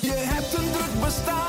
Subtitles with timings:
[0.00, 1.41] Je hebt een druk bestaan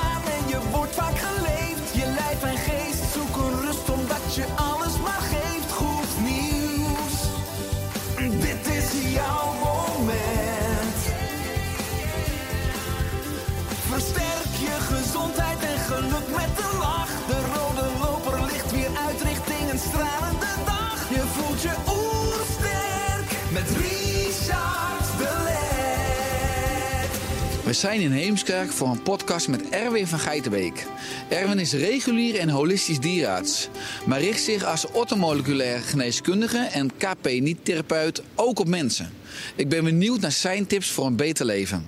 [27.74, 30.86] We zijn in Heemskerk voor een podcast met Erwin van Geitenbeek.
[31.30, 33.70] Erwin is regulier en holistisch dierarts,
[34.06, 39.14] maar richt zich als ortomoleculair geneeskundige en KP-niet-therapeut ook op mensen.
[39.56, 41.88] Ik ben benieuwd naar zijn tips voor een beter leven.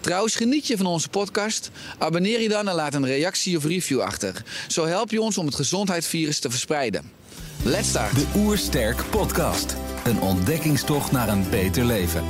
[0.00, 1.70] Trouwens, geniet je van onze podcast?
[1.98, 4.44] Abonneer je dan en laat een reactie of review achter.
[4.68, 7.10] Zo help je ons om het gezondheidsvirus te verspreiden.
[7.64, 8.14] Let's start!
[8.14, 9.76] De Oersterk Podcast.
[10.04, 12.24] Een ontdekkingstocht naar een beter leven.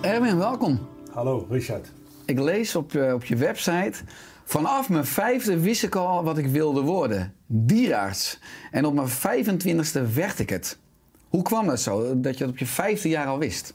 [0.00, 0.88] Erwin, welkom.
[1.12, 1.92] Hallo Richard.
[2.26, 3.92] Ik lees op, op je website.
[4.44, 8.38] Vanaf mijn vijfde wist ik al wat ik wilde worden: dierarts.
[8.70, 10.78] En op mijn 25e werd ik het.
[11.28, 13.74] Hoe kwam dat zo, dat je het op je vijfde jaar al wist?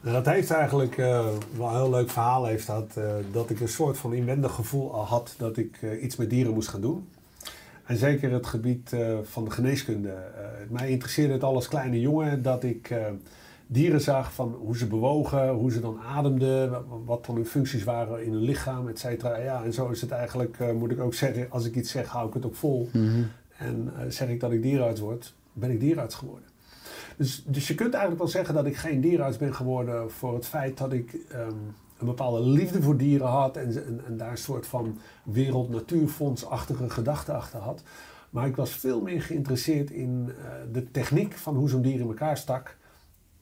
[0.00, 1.26] Dat heeft eigenlijk eh,
[1.56, 2.46] wel een heel leuk verhaal.
[2.46, 6.02] Heeft dat, eh, dat ik een soort van inwendig gevoel al had dat ik eh,
[6.02, 7.08] iets met dieren moest gaan doen.
[7.84, 10.14] En zeker het gebied van de geneeskunde.
[10.68, 12.94] Mij interesseerde het al als kleine jongen dat ik
[13.66, 17.84] dieren zag van hoe ze bewogen, hoe ze dan ademden, wa- wat dan hun functies
[17.84, 19.36] waren in hun lichaam, et cetera.
[19.38, 22.08] Ja, en zo is het eigenlijk, eh, moet ik ook zeggen, als ik iets zeg,
[22.08, 22.88] hou ik het ook vol.
[23.58, 26.44] En eh, zeg ik dat ik dierenarts word, ben ik dierenarts geworden.
[27.16, 30.46] Dus, dus je kunt eigenlijk wel zeggen dat ik geen dierenarts ben geworden voor het
[30.46, 31.48] feit dat ik ehm,
[31.98, 37.60] een bepaalde liefde voor dieren had en, en daar een soort van wereld-natuurfondsachtige gedachte achter
[37.60, 37.82] had.
[38.30, 42.06] Maar ik was veel meer geïnteresseerd in eh, de techniek van hoe zo'n dier in
[42.06, 42.76] elkaar stak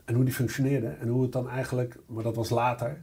[0.04, 3.03] en hoe die functioneerde en hoe het dan eigenlijk, maar dat was later,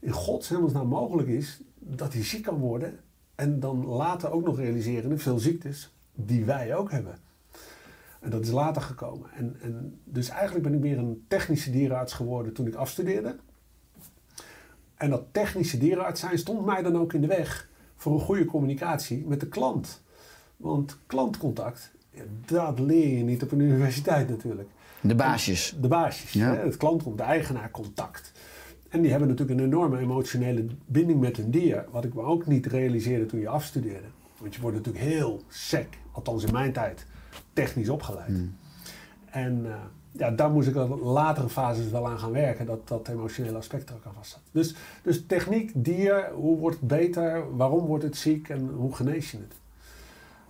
[0.00, 3.00] in Gods hemelsnaam mogelijk is dat hij ziek kan worden
[3.34, 7.18] en dan later ook nog realiseren veel ziektes die wij ook hebben.
[8.20, 9.30] En dat is later gekomen.
[9.30, 13.36] En, en dus eigenlijk ben ik meer een technische dierenarts geworden toen ik afstudeerde.
[14.94, 18.44] En dat technische dierenarts zijn stond mij dan ook in de weg voor een goede
[18.44, 20.02] communicatie met de klant.
[20.56, 21.92] Want klantcontact,
[22.46, 24.68] dat leer je niet op een universiteit natuurlijk.
[25.06, 25.76] De baasjes.
[25.80, 26.54] De baasjes, Ja.
[26.54, 28.32] hè, het klantcontact, de eigenaar contact.
[28.88, 31.84] En die hebben natuurlijk een enorme emotionele binding met hun dier.
[31.90, 34.06] Wat ik me ook niet realiseerde toen je afstudeerde.
[34.38, 37.06] Want je wordt natuurlijk heel sec, althans in mijn tijd,
[37.52, 38.32] technisch opgeleid.
[39.30, 39.74] En eh,
[40.12, 43.88] ja, daar moest ik in latere fases wel aan gaan werken, dat dat emotionele aspect
[43.88, 44.40] er ook aan vast zat.
[44.50, 49.30] Dus, dus techniek, dier, hoe wordt het beter, waarom wordt het ziek en hoe genees
[49.30, 49.54] je het?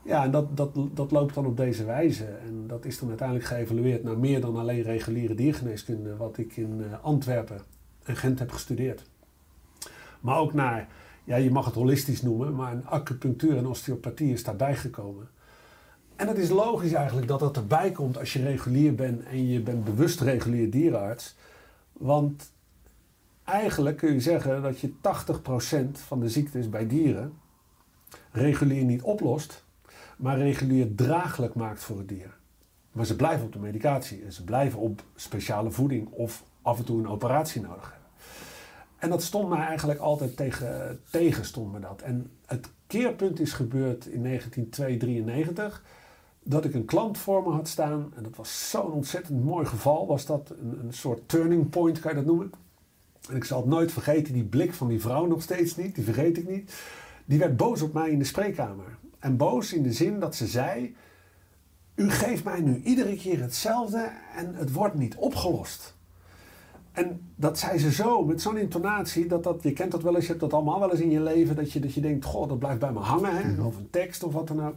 [0.04, 2.24] Ja, en dat, dat, dat loopt dan op deze wijze.
[2.24, 6.84] En dat is dan uiteindelijk geëvalueerd naar meer dan alleen reguliere diergeneeskunde, wat ik in
[6.84, 7.60] eh, Antwerpen
[8.02, 9.04] en Gent heb gestudeerd.
[10.20, 10.88] Maar ook naar,
[11.24, 15.28] ja, je mag het holistisch noemen, maar een acupunctuur en osteopathie is daarbij gekomen.
[16.16, 19.60] En het is logisch eigenlijk dat dat erbij komt als je regulier bent en je
[19.60, 21.36] bent bewust regulier dierenarts.
[21.92, 22.52] Want
[23.44, 24.92] eigenlijk kun je zeggen dat je 80%
[25.90, 27.32] van de ziektes bij dieren
[28.30, 29.63] regulier niet oplost,
[30.16, 32.36] maar regulier draaglijk maakt voor het dier.
[32.92, 36.84] Maar ze blijven op de medicatie en ze blijven op speciale voeding of af en
[36.84, 38.10] toe een operatie nodig hebben.
[38.98, 42.02] En dat stond mij eigenlijk altijd tegen, tegen stond me dat.
[42.02, 45.82] En het keerpunt is gebeurd in 1992
[46.42, 48.12] dat ik een klant voor me had staan.
[48.16, 50.06] En dat was zo'n ontzettend mooi geval.
[50.06, 52.50] Was dat een, een soort turning point, kan je dat noemen.
[53.28, 55.94] En ik zal het nooit vergeten, die blik van die vrouw nog steeds niet.
[55.94, 56.74] Die vergeet ik niet.
[57.24, 58.98] Die werd boos op mij in de spreekkamer.
[59.24, 60.96] En boos in de zin dat ze zei...
[61.94, 65.96] U geeft mij nu iedere keer hetzelfde en het wordt niet opgelost.
[66.92, 70.24] En dat zei ze zo, met zo'n intonatie, dat dat, je kent dat wel eens,
[70.24, 72.48] je hebt dat allemaal wel eens in je leven, dat je, dat je denkt, goh,
[72.48, 73.62] dat blijft bij me hangen, hè?
[73.62, 74.76] of een tekst of wat dan ook.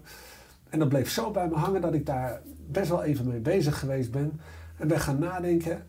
[0.70, 3.80] En dat bleef zo bij me hangen dat ik daar best wel even mee bezig
[3.80, 4.40] geweest ben.
[4.78, 5.88] En ben gaan nadenken,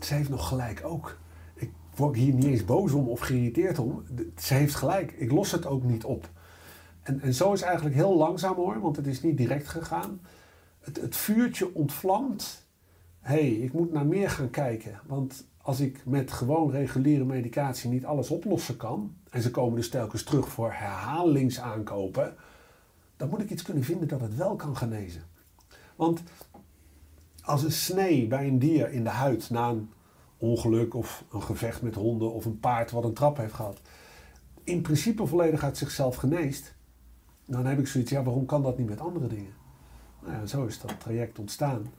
[0.00, 1.18] ze heeft nog gelijk ook.
[1.54, 4.02] Ik word hier niet eens boos om of geïrriteerd om.
[4.36, 6.30] Ze heeft gelijk, ik los het ook niet op.
[7.02, 10.20] En, en zo is eigenlijk heel langzaam hoor, want het is niet direct gegaan.
[10.80, 12.66] Het, het vuurtje ontvlamt.
[13.20, 15.00] Hé, hey, ik moet naar meer gaan kijken.
[15.06, 19.88] Want als ik met gewoon reguliere medicatie niet alles oplossen kan, en ze komen dus
[19.88, 22.34] telkens terug voor herhalingsaankopen,
[23.16, 25.22] dan moet ik iets kunnen vinden dat het wel kan genezen.
[25.96, 26.22] Want
[27.42, 29.90] als een snee bij een dier in de huid na een
[30.36, 33.80] ongeluk of een gevecht met honden of een paard wat een trap heeft gehad,
[34.64, 36.74] in principe volledig uit zichzelf geneest,
[37.44, 39.52] dan heb ik zoiets, ja, waarom kan dat niet met andere dingen?
[40.26, 41.92] Nou zo is dat traject ontstaan.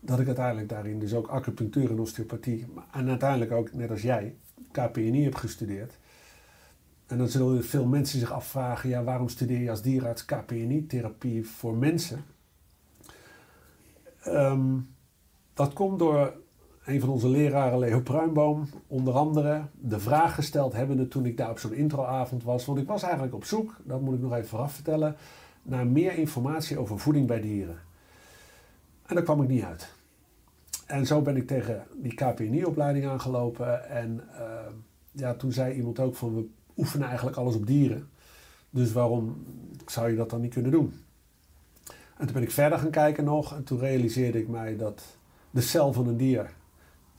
[0.00, 4.34] Dat ik uiteindelijk daarin dus ook acupunctuur en osteopathie, en uiteindelijk ook, net als jij,
[4.70, 5.98] KPNI heb gestudeerd.
[7.06, 11.74] En dan zullen veel mensen zich afvragen, ja, waarom studeer je als dierenarts KPNI-therapie voor
[11.76, 12.24] mensen?
[14.22, 14.78] Ehm,
[15.54, 16.34] dat komt door
[16.86, 21.50] een van onze leraren, Leo Pruimboom, onder andere de vraag gesteld hebbende toen ik daar
[21.50, 22.64] op zo'n introavond was.
[22.64, 25.16] Want ik was eigenlijk op zoek, dat moet ik nog even vooraf vertellen,
[25.62, 27.78] naar meer informatie over voeding bij dieren.
[29.06, 29.94] En daar kwam ik niet uit.
[30.86, 33.88] En zo ben ik tegen die KPNI-opleiding aangelopen.
[33.88, 34.40] En uh,
[35.10, 38.08] ja, toen zei iemand ook van we oefenen eigenlijk alles op dieren.
[38.70, 39.44] Dus waarom
[39.86, 40.92] zou je dat dan niet kunnen doen?
[42.16, 43.54] En toen ben ik verder gaan kijken nog.
[43.54, 45.02] En toen realiseerde ik mij dat
[45.50, 46.50] de cel van een dier,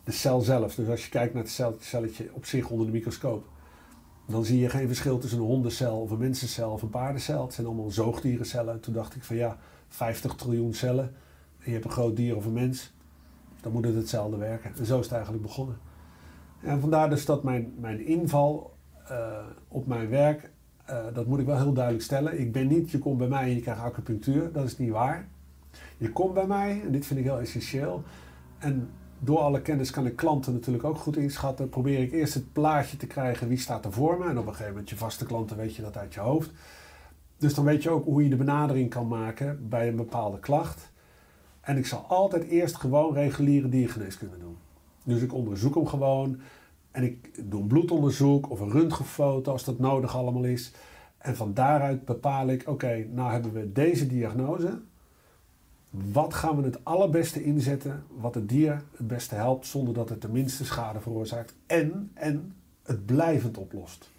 [0.07, 3.45] de cel zelf, dus als je kijkt naar het celletje op zich onder de microscoop,
[4.27, 7.41] dan zie je geen verschil tussen een hondencel of een mensencel of een paardencel.
[7.41, 8.73] Het zijn allemaal zoogdierencellen.
[8.73, 9.57] En toen dacht ik van ja,
[9.87, 11.03] 50 triljoen cellen.
[11.59, 12.93] En je hebt een groot dier of een mens.
[13.61, 14.75] Dan moet het hetzelfde werken.
[14.77, 15.77] En zo is het eigenlijk begonnen.
[16.61, 18.75] En vandaar dus dat mijn, mijn inval
[19.11, 19.37] uh,
[19.67, 20.51] op mijn werk,
[20.89, 22.39] uh, dat moet ik wel heel duidelijk stellen.
[22.39, 24.51] Ik ben niet, je komt bij mij en je krijgt acupunctuur.
[24.51, 25.27] Dat is niet waar.
[25.97, 28.03] Je komt bij mij, en dit vind ik heel essentieel.
[28.57, 31.69] En door alle kennis kan ik klanten natuurlijk ook goed inschatten.
[31.69, 34.25] Probeer ik eerst het plaatje te krijgen wie staat er voor me.
[34.25, 36.51] En op een gegeven moment je vaste klanten weet je dat uit je hoofd.
[37.37, 40.91] Dus dan weet je ook hoe je de benadering kan maken bij een bepaalde klacht.
[41.61, 44.57] En ik zal altijd eerst gewoon reguliere diergeneeskunde doen.
[45.03, 46.39] Dus ik onderzoek hem gewoon.
[46.91, 50.71] En ik doe een bloedonderzoek of een röntgenfoto als dat nodig allemaal is.
[51.17, 54.79] En van daaruit bepaal ik, oké, nou hebben we deze diagnose.
[56.11, 60.21] Wat gaan we het allerbeste inzetten wat het dier het beste helpt zonder dat het
[60.21, 64.09] de minste schade veroorzaakt en, en het blijvend oplost.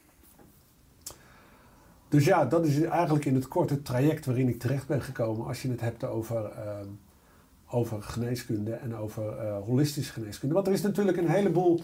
[2.09, 5.63] Dus ja, dat is eigenlijk in het korte traject waarin ik terecht ben gekomen als
[5.63, 6.79] je het hebt over, uh,
[7.71, 10.55] over geneeskunde en over uh, holistische geneeskunde.
[10.55, 11.81] Want er is natuurlijk een heleboel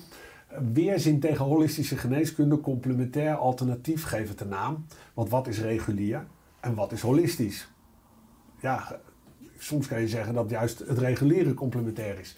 [0.73, 4.87] weerzin tegen holistische geneeskunde, complementair, alternatief, geef het een naam.
[5.14, 6.26] Want wat is regulier
[6.61, 7.69] en wat is holistisch?
[8.61, 9.00] Ja,
[9.64, 12.37] soms kan je zeggen dat juist het reguliere complementair is.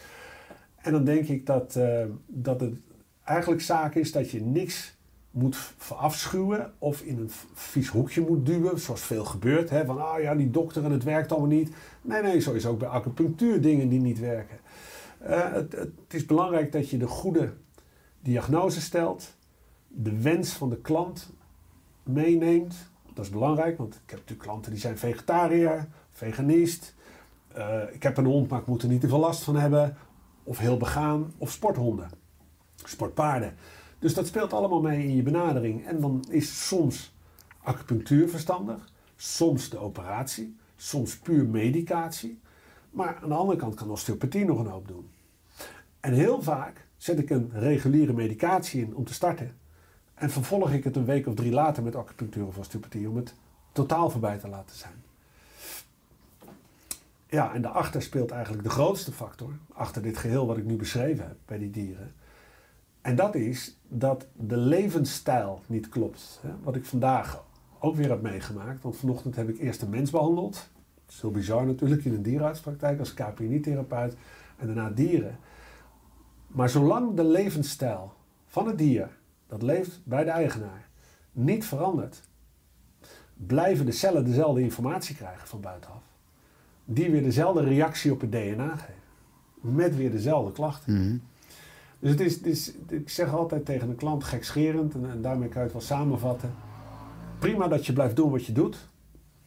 [0.76, 2.78] En dan denk ik dat, uh, dat het
[3.24, 4.96] eigenlijk zaak is dat je niks
[5.30, 9.70] moet verafschuwen of in een vies hoekje moet duwen, zoals veel gebeurt.
[9.70, 9.84] Hè?
[9.84, 11.74] Van, ah ja, die dokter en het werkt allemaal niet.
[12.02, 14.58] Nee, nee, zo is ook bij acupunctuur dingen die niet werken.
[15.22, 17.52] Uh, het, het, is belangrijk dat je de goede
[18.20, 19.34] diagnose stelt,
[19.88, 21.32] de wens van de klant
[22.02, 22.74] meeneemt.
[23.14, 26.94] Dat is belangrijk, want ik heb natuurlijk klanten die zijn vegetariër, veganist.
[27.56, 29.96] Uh, ik heb een hond, maar ik moet er niet te veel last van hebben.
[30.42, 32.10] Of heel begaan, of sporthonden,
[32.84, 33.54] sportpaarden.
[33.98, 35.86] Dus dat speelt allemaal mee in je benadering.
[35.86, 37.14] En dan is soms
[37.62, 42.40] acupunctuur verstandig, soms de operatie, soms puur medicatie.
[42.90, 45.08] Maar aan de andere kant kan osteopathie nog een hoop doen.
[46.00, 49.56] En heel vaak zet ik een reguliere medicatie in om te starten.
[50.14, 53.34] En vervolg ik het een week of drie later met acupunctuur of osteopathie om het
[53.72, 55.05] totaal voorbij te laten zijn.
[57.36, 61.26] Ja, en daarachter speelt eigenlijk de grootste factor, achter dit geheel wat ik nu beschreven
[61.26, 62.14] heb bij die dieren.
[63.00, 66.40] En dat is dat de levensstijl niet klopt.
[66.62, 67.44] Wat ik vandaag
[67.78, 70.70] ook weer heb meegemaakt, want vanochtend heb ik eerst een mens behandeld.
[70.94, 74.16] Dat is heel bizar natuurlijk in een dierenartspraktijk als KPNI-therapeut
[74.56, 75.38] en daarna dieren.
[76.46, 78.12] Maar zolang de levensstijl
[78.46, 79.08] van het dier,
[79.46, 80.88] dat leeft bij de eigenaar,
[81.32, 82.22] niet verandert,
[83.34, 86.05] blijven de cellen dezelfde informatie krijgen van buitenaf.
[86.88, 88.94] Die weer dezelfde reactie op het DNA geven.
[89.60, 90.92] Met weer dezelfde klachten.
[90.92, 91.16] Mhm.
[91.98, 95.48] Dus het is, het is, ik zeg altijd tegen een klant gekscherend, en, en daarmee
[95.48, 96.54] kan je het wel samenvatten.
[97.38, 98.76] Prima dat je blijft doen wat je doet,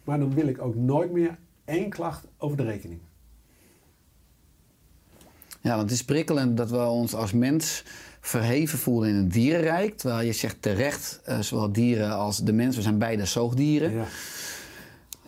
[0.03, 2.99] maar dan wil ik ook nooit meer één klacht over de rekening.
[5.61, 7.83] Ja, want het is prikkelend dat we ons als mens
[8.19, 9.97] verheven voelen in het dierenrijk.
[9.97, 13.91] Terwijl je zegt terecht, uh, zowel dieren als de mens, we zijn beide zoogdieren.
[13.91, 14.05] Ja.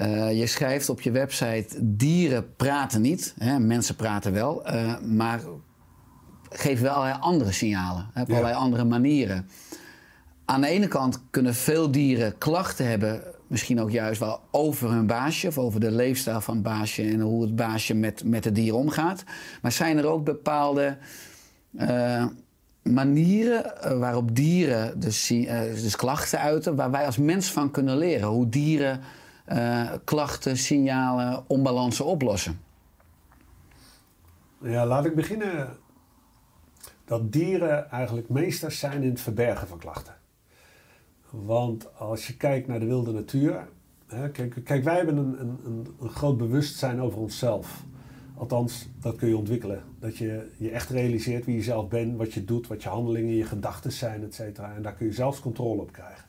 [0.02, 5.42] Uh, je schrijft op je website: dieren praten niet, hè, mensen praten wel, uh, maar
[6.50, 8.34] geven wel allerlei andere signalen, hè, op Ja.
[8.34, 9.48] allerlei andere manieren.
[10.46, 15.08] Aan de ene kant kunnen veel dieren klachten hebben, misschien ook juist wel over hun
[15.08, 18.56] baasje of over de leefstijl van het baasje en hoe het baasje met, met het
[18.56, 19.24] dier omgaat.
[19.62, 20.98] Maar zijn er ook bepaalde
[21.78, 22.26] eh,
[22.82, 27.98] manieren eh, waarop dieren dus, eh, dus klachten uiten, waar wij als mens van kunnen
[27.98, 28.28] leren.
[28.28, 29.00] Hoe dieren
[29.52, 32.60] eh, klachten, signalen, onbalansen oplossen.
[34.62, 35.78] Ja, laat ik beginnen
[37.06, 40.14] dat dieren eigenlijk meesters zijn in het verbergen van klachten.
[41.30, 43.68] Want als je kijkt naar de wilde natuur.
[44.08, 47.84] Hè, kijk, kijk, wij hebben een, een, een, groot bewustzijn over onszelf.
[48.38, 49.84] Althans, dat kun je ontwikkelen.
[50.00, 53.36] Dat je je echt realiseert wie je zelf bent, wat je doet, wat je handelingen,
[53.36, 54.76] je gedachten zijn, et cetera.
[54.76, 56.26] En daar kun je zelfs controle op krijgen.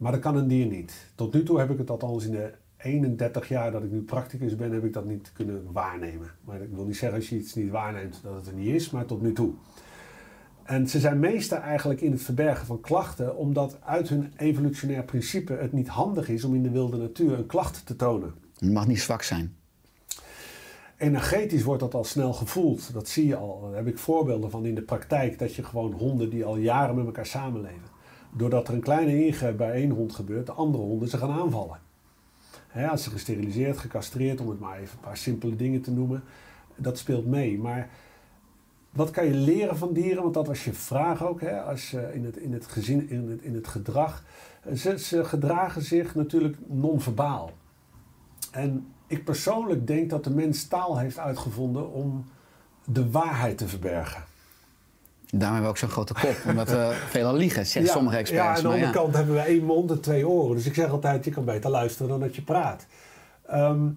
[0.00, 1.10] Maar dat kan een dier niet.
[1.14, 4.56] Tot nu toe heb ik het althans in de 31 jaar dat ik nu practicus
[4.56, 6.30] ben, heb ik dat niet kunnen waarnemen.
[6.44, 8.90] Maar ik wil niet zeggen als je iets niet waarneemt dat het er niet is,
[8.90, 9.52] maar tot nu toe.
[10.62, 15.52] En ze zijn meester eigenlijk in het verbergen van klachten, omdat uit hun evolutionair principe
[15.52, 18.34] het niet handig is om in de wilde natuur een klacht te tonen.
[18.56, 19.56] Je mag niet zwak zijn.
[20.96, 22.92] Energetisch wordt dat al snel gevoeld.
[22.92, 23.60] Dat zie je al.
[23.60, 25.38] Daar heb ik voorbeelden van in de praktijk.
[25.38, 27.89] Dat je gewoon honden die al jaren met elkaar samenleven.
[28.32, 31.78] Doordat er een kleine ingreep bij één hond gebeurt, de andere honden ze gaan aanvallen.
[32.90, 36.22] Als ze gesteriliseerd, gecastreerd, om het maar even een paar simpele dingen te noemen.
[36.76, 37.58] Dat speelt mee.
[37.58, 37.88] Maar
[38.90, 40.22] wat kan je leren van dieren?
[40.22, 41.42] Want dat was je vraag ook.
[41.42, 44.24] Als je in, het, in het gezin, in het, in het gedrag.
[44.74, 47.50] Ze, ze gedragen zich natuurlijk non-verbaal.
[48.50, 52.24] En ik persoonlijk denk dat de mens taal heeft uitgevonden om
[52.84, 54.24] de waarheid te verbergen.
[55.30, 58.46] Daarom hebben we ook zo'n grote kop, omdat we veelal liegen, zeggen sommige Ja, experts.
[58.46, 58.90] aan de andere ja.
[58.90, 60.56] kant hebben we één mond en twee oren.
[60.56, 62.86] Dus ik zeg altijd, je kan beter luisteren dan dat je praat.
[63.46, 63.88] Ehm,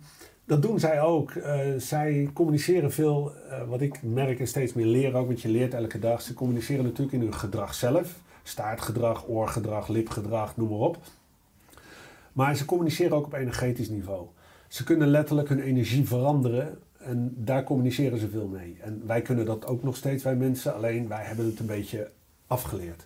[0.45, 1.31] dat doen zij ook.
[1.31, 5.49] Eh, zij communiceren veel, eh, wat ik merk en steeds meer leer ook, want je
[5.49, 6.21] leert elke dag.
[6.21, 8.13] Ze communiceren natuurlijk in hun gedrag zelf.
[8.43, 10.97] Staartgedrag, oorgedrag, lipgedrag, noem maar op.
[12.33, 14.27] Maar ze communiceren ook op energetisch niveau.
[14.67, 18.77] Ze kunnen letterlijk hun energie veranderen en daar communiceren ze veel mee.
[18.81, 22.11] En wij kunnen dat ook nog steeds, wij mensen, alleen wij hebben het een beetje
[22.47, 23.05] afgeleerd.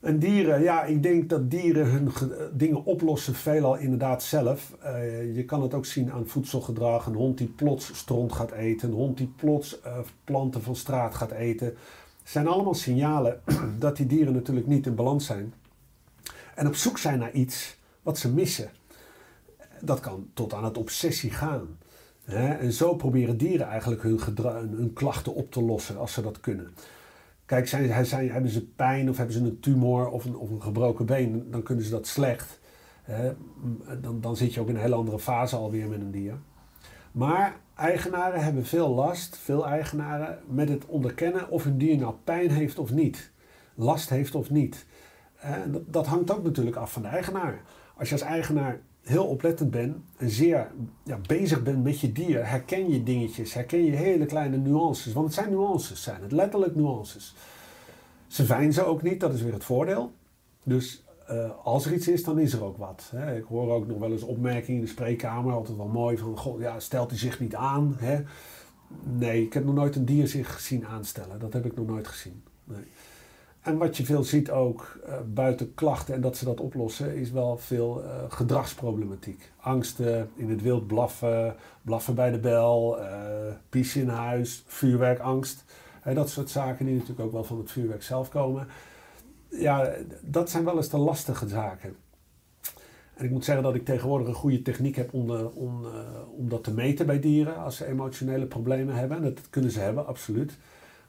[0.00, 4.72] En dieren, ja, ik denk dat dieren hun ge- dingen oplossen veelal inderdaad zelf.
[4.80, 7.06] Eh, je kan het ook zien aan voedselgedrag.
[7.06, 11.14] Een hond die plots stront gaat eten, een hond die plots eh, planten van straat
[11.14, 11.74] gaat eten.
[12.24, 13.40] Zijn allemaal signalen
[13.78, 15.54] dat die dieren natuurlijk niet in balans zijn.
[16.54, 18.70] En op zoek zijn naar iets wat ze missen.
[19.80, 21.78] Dat kan tot aan het obsessie gaan.
[22.24, 24.20] En zo proberen dieren eigenlijk hun,
[24.70, 26.74] hun klachten op te lossen als ze dat kunnen.
[27.46, 30.62] Kijk, zijn, zijn, hebben ze pijn of hebben ze een tumor of een, of een
[30.62, 32.60] gebroken been, dan kunnen ze dat slecht.
[34.00, 36.34] Dan, dan zit je ook in een hele andere fase alweer met een dier.
[37.12, 42.50] Maar eigenaren hebben veel last, veel eigenaren, met het onderkennen of hun dier nou pijn
[42.50, 43.30] heeft of niet.
[43.74, 44.86] Last heeft of niet.
[45.66, 47.62] Dat, dat hangt ook natuurlijk af van de eigenaar.
[47.96, 50.70] Als je als eigenaar heel oplettend bent en zeer
[51.02, 55.12] ja, bezig bent met je dier, herken je dingetjes, herken je hele kleine nuances.
[55.12, 57.34] Want het zijn nuances, zijn het letterlijk nuances.
[58.26, 60.12] Ze veinzen ook niet, dat is weer het voordeel.
[60.62, 63.10] Dus eh, als er iets is, dan is er ook wat.
[63.14, 63.36] Hè.
[63.36, 66.60] Ik hoor ook nog wel eens opmerkingen in de spreekkamer, altijd wel mooi, van goh,
[66.60, 67.96] ja, stelt hij zich niet aan?
[67.98, 68.22] Hè?
[69.02, 71.38] Nee, ik heb nog nooit een dier zich zien aanstellen.
[71.38, 72.42] Dat heb ik nog nooit gezien.
[72.64, 72.84] Nee.
[73.64, 77.30] En wat je veel ziet ook eh, buiten klachten en dat ze dat oplossen, is
[77.30, 79.52] wel veel eh, gedragsproblematiek.
[79.60, 82.98] Angsten, in het wild blaffen, blaffen bij de bel,
[83.68, 85.64] pissen in huis, vuurwerkangst.
[86.14, 88.66] Dat soort zaken die natuurlijk ook wel van het vuurwerk zelf komen.
[89.48, 89.90] Ja,
[90.20, 91.96] dat zijn wel eens de lastige zaken.
[93.14, 95.86] En ik moet zeggen dat ik tegenwoordig een goede techniek heb om, om,
[96.36, 99.16] om dat te meten bij dieren als ze emotionele problemen hebben.
[99.16, 100.58] En dat kunnen ze hebben, absoluut.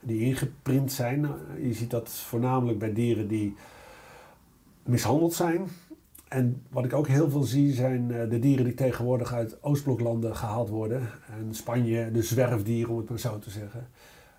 [0.06, 1.28] Die ingeprint zijn.
[1.62, 3.56] Je ziet dat voornamelijk bij dieren die
[4.84, 5.68] mishandeld zijn.
[6.28, 10.36] En wat ik ook heel veel zie zijn eh, de dieren die tegenwoordig uit Oostbloklanden
[10.36, 11.10] gehaald worden.
[11.40, 13.88] En Spanje, de zwerfdieren om het maar zo te zeggen.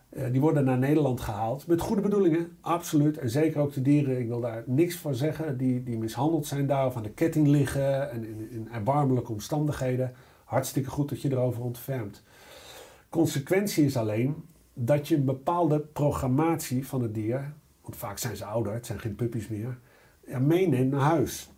[0.08, 3.18] Eh, die worden naar Nederland gehaald met goede bedoelingen, absoluut.
[3.18, 6.66] En zeker ook de dieren, ik wil daar niks van zeggen, die, die mishandeld zijn
[6.66, 10.12] daar of aan de ketting liggen en in, in erbarmelijke omstandigheden.
[10.44, 12.23] Hartstikke goed dat je erover ontfermt.
[13.08, 14.44] Consequentie is alleen
[14.78, 17.52] dat je een bepaalde programmatie van het dier,
[17.83, 19.78] want vaak zijn ze ouder, het zijn geen puppies meer,
[20.26, 21.50] ja, meeneemt naar huis.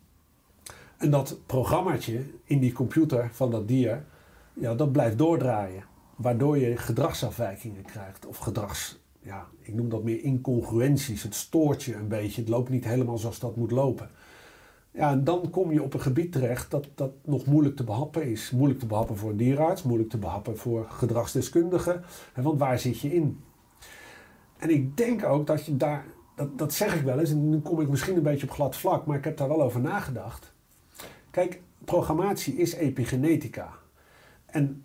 [0.97, 4.05] En dat programmaatje in die computer van dat dier,
[4.53, 5.83] ja, dat blijft doordraaien.
[6.15, 8.25] Waardoor je gedragsafwijkingen krijgt.
[8.25, 11.23] Of gedrags, ja, ik noem dat meer incongruenties.
[11.23, 12.41] Het stoort je een beetje.
[12.41, 14.09] Het loopt niet helemaal zoals dat moet lopen.
[14.91, 18.23] Ja, en dan kom je op een gebied terecht dat, dat nog moeilijk te behappen
[18.23, 18.51] is.
[18.51, 22.03] Moeilijk te behappen voor een dierenarts, moeilijk te behappen voor gedragsdeskundigen.
[22.35, 23.39] Want waar zit je in?
[24.57, 26.05] En ik denk ook dat je daar,
[26.35, 28.75] dat, dat zeg ik wel eens, en nu kom ik misschien een beetje op glad
[28.75, 30.53] vlak, maar ik heb daar wel over nagedacht.
[31.31, 33.69] Kijk, programmatie is epigenetica.
[34.45, 34.83] En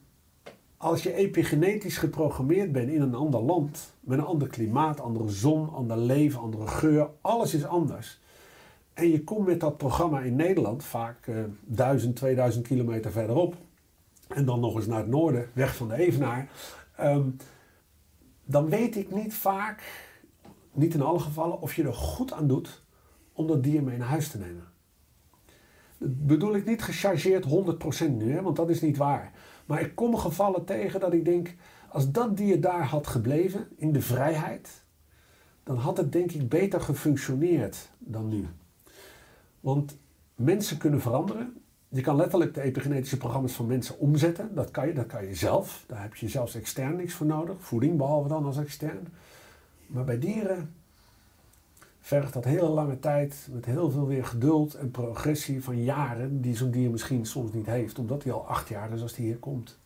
[0.77, 5.73] als je epigenetisch geprogrammeerd bent in een ander land, met een ander klimaat, andere zon,
[5.73, 8.21] ander leven, andere geur, alles is anders.
[8.95, 13.55] En je komt met dat programma in Nederland, vaak eh, 1000, 2000 kilometer verderop,
[14.29, 16.51] en dan nog eens naar het noorden, weg van de Evenaar,
[16.97, 17.29] ehm,
[18.45, 19.83] dan weet ik niet vaak,
[20.73, 22.83] niet in alle gevallen, of je er goed aan doet
[23.33, 24.65] om dat dier mee naar huis te nemen.
[25.99, 29.33] Dat bedoel ik niet gechargeerd 100% nu, hè, want dat is niet waar.
[29.67, 31.55] Maar ik kom gevallen tegen dat ik denk,
[31.89, 34.85] als dat dier daar had gebleven, in de vrijheid,
[35.63, 38.47] dan had het denk ik beter gefunctioneerd dan nu.
[39.65, 39.97] Want
[40.35, 41.57] mensen kunnen veranderen.
[41.89, 44.55] Je kan letterlijk de epigenetische programma's van mensen omzetten.
[44.55, 45.85] Dat kan je, dat kan je zelf.
[45.87, 47.57] Daar heb je zelfs extern niks voor nodig.
[47.59, 49.07] Voeding behalve dan als extern.
[49.87, 50.75] Maar bij dieren
[52.01, 56.57] vergt dat hele lange tijd met heel veel weer geduld en progressie van jaren die
[56.57, 59.39] zo'n dier misschien soms niet heeft, omdat hij al acht jaar is als hij hier
[59.39, 59.79] komt.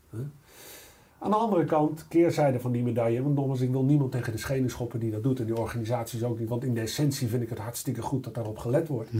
[1.18, 4.38] Aan de andere kant, keerzijde van die medaille, want nogmaals, ik wil niemand tegen de
[4.38, 7.42] schenen schoppen die dat doet en die organisaties ook niet, want in de essentie vind
[7.42, 9.10] ik het hartstikke goed dat daarop gelet wordt.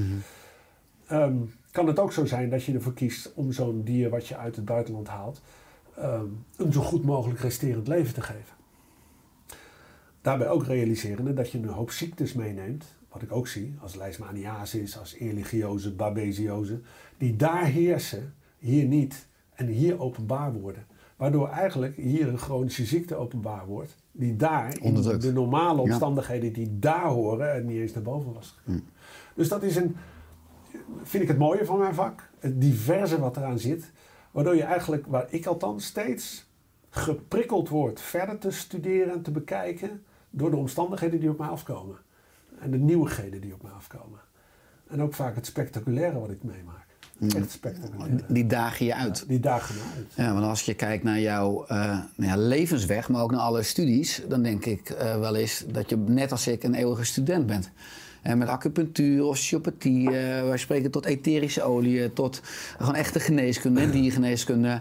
[1.09, 1.37] Ehm,
[1.71, 4.57] kan het ook zo zijn dat je ervoor kiest om zo'n dier wat je uit
[4.57, 5.41] het buitenland haalt,
[5.97, 8.57] ehm, een zo goed mogelijk resterend leven te geven.
[10.21, 14.99] Daarbij ook realiserende dat je een hoop ziektes meeneemt, wat ik ook zie, als leishmaniasis,
[14.99, 16.81] als ehrlichiose, babesiose,
[17.17, 20.87] die daar heersen, hier niet en hier openbaar worden.
[21.17, 26.79] Waardoor eigenlijk hier een chronische ziekte openbaar wordt, die daar in de normale omstandigheden die
[26.79, 28.89] daar horen, niet eens naar boven was gekomen.
[29.35, 29.97] Dus dat is een,
[31.03, 33.91] vind ik het mooie van mijn vak, het diverse wat eraan zit,
[34.31, 36.47] waardoor je eigenlijk, waar ik althans steeds
[36.91, 41.97] geprikkeld word verder te studeren en te bekijken door de omstandigheden die op mij afkomen.
[42.61, 44.21] En de nieuwigheden die op mij afkomen.
[44.89, 46.87] En ook vaak het spectaculaire wat ik meemaak.
[47.37, 48.25] Echt spectaculair.
[48.29, 49.29] Die dagen je uit.
[49.29, 50.13] Die dagen me uit.
[50.15, 54.23] Ja, want als je kijkt naar jouw nou ja, levensweg, maar ook naar alle studies,
[54.29, 57.71] dan denk ik eh, wel eens dat je net als ik een eeuwige student bent.
[58.29, 62.41] En met acupunctuur, osteopathie, eh, wij spreken tot etherische oliën, tot
[62.79, 64.81] gewoon echte geneeskunde, diergeneeskunde.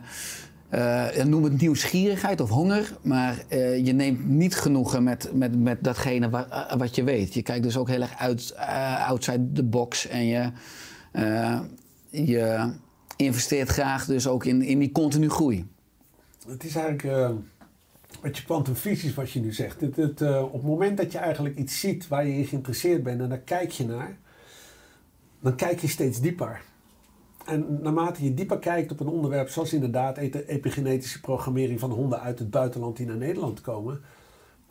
[0.70, 5.84] Eh, noem het nieuwsgierigheid of honger, maar eh, je neemt niet genoegen met, met, met
[5.84, 7.34] datgene wa- eh, wat je weet.
[7.34, 10.52] Je kijkt dus ook heel erg uit, eh, outside the box en je,
[11.12, 11.60] eh,
[12.10, 12.72] je
[13.16, 15.66] investeert graag dus ook in, in die continu groei.
[16.48, 17.30] Het is eigenlijk eh
[18.22, 19.82] met je kwantumfysisch wat je nu zegt.
[19.82, 23.04] Het, het, eh, op het moment dat je eigenlijk iets ziet waar je in geïnteresseerd
[23.04, 24.18] bent en daar kijk je naar,
[25.40, 26.62] dan kijk je steeds dieper.
[27.46, 32.22] En naarmate je dieper kijkt op een onderwerp zoals inderdaad ete- epigenetische programmering van honden
[32.22, 34.02] uit het buitenland die naar Nederland komen,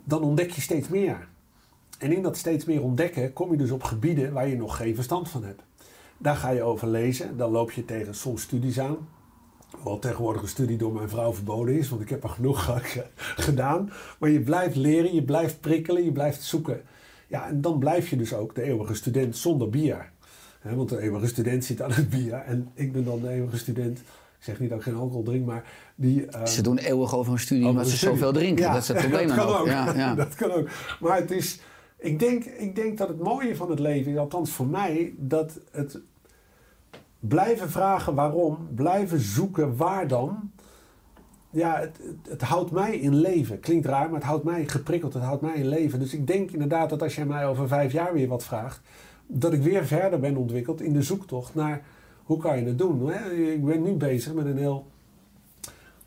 [0.04, 1.28] dan ontdek je steeds meer.
[1.98, 4.94] En in dat steeds meer ontdekken kom je dus op gebieden waar je nog geen
[4.94, 5.62] verstand van hebt.
[6.18, 8.96] Daar ga je over lezen, dan loop je tegen soms studies aan.
[9.82, 13.06] Wat tegenwoordig een studie door mijn vrouw verboden is, want ik heb er genoeg ge-
[13.16, 13.90] gedaan.
[14.18, 16.80] Maar je blijft leren, je blijft prikkelen, je blijft zoeken.
[17.26, 20.10] Ja, en dan blijf je dus ook de eeuwige student zonder bier.
[20.62, 22.32] Want de eeuwige student zit aan het bier.
[22.34, 23.98] En ik ben dan de eeuwige student.
[23.98, 24.04] Ik
[24.52, 26.26] zeg niet dat ik geen alcohol drink, maar die...
[26.26, 28.16] eh, Ze doen eeuwig over een studie omdat ze studie.
[28.18, 28.64] zoveel drinken.
[28.64, 29.58] Ja, dat is het probleem dat kan ook.
[29.60, 29.66] ook.
[29.66, 30.14] Ja, ja.
[30.24, 30.68] dat kan ook.
[31.00, 31.60] Maar het is...
[31.98, 35.58] Ik denk, ik denk dat het mooie van het leven is, althans voor mij, dat
[35.70, 35.98] het
[37.28, 40.50] blijven vragen waarom, blijven zoeken waar dan.
[41.50, 43.60] Ja, het, het, houdt mij in leven.
[43.60, 45.14] Klinkt raar, maar het houdt mij geprikkeld.
[45.14, 45.98] Het houdt mij in leven.
[45.98, 48.80] Dus ik denk inderdaad dat als jij mij over vijf jaar weer wat vraagt,
[49.26, 51.82] dat ik weer verder ben ontwikkeld in de zoektocht naar
[52.24, 53.12] hoe kan je het doen.
[53.52, 54.86] Ik ben nu bezig met een heel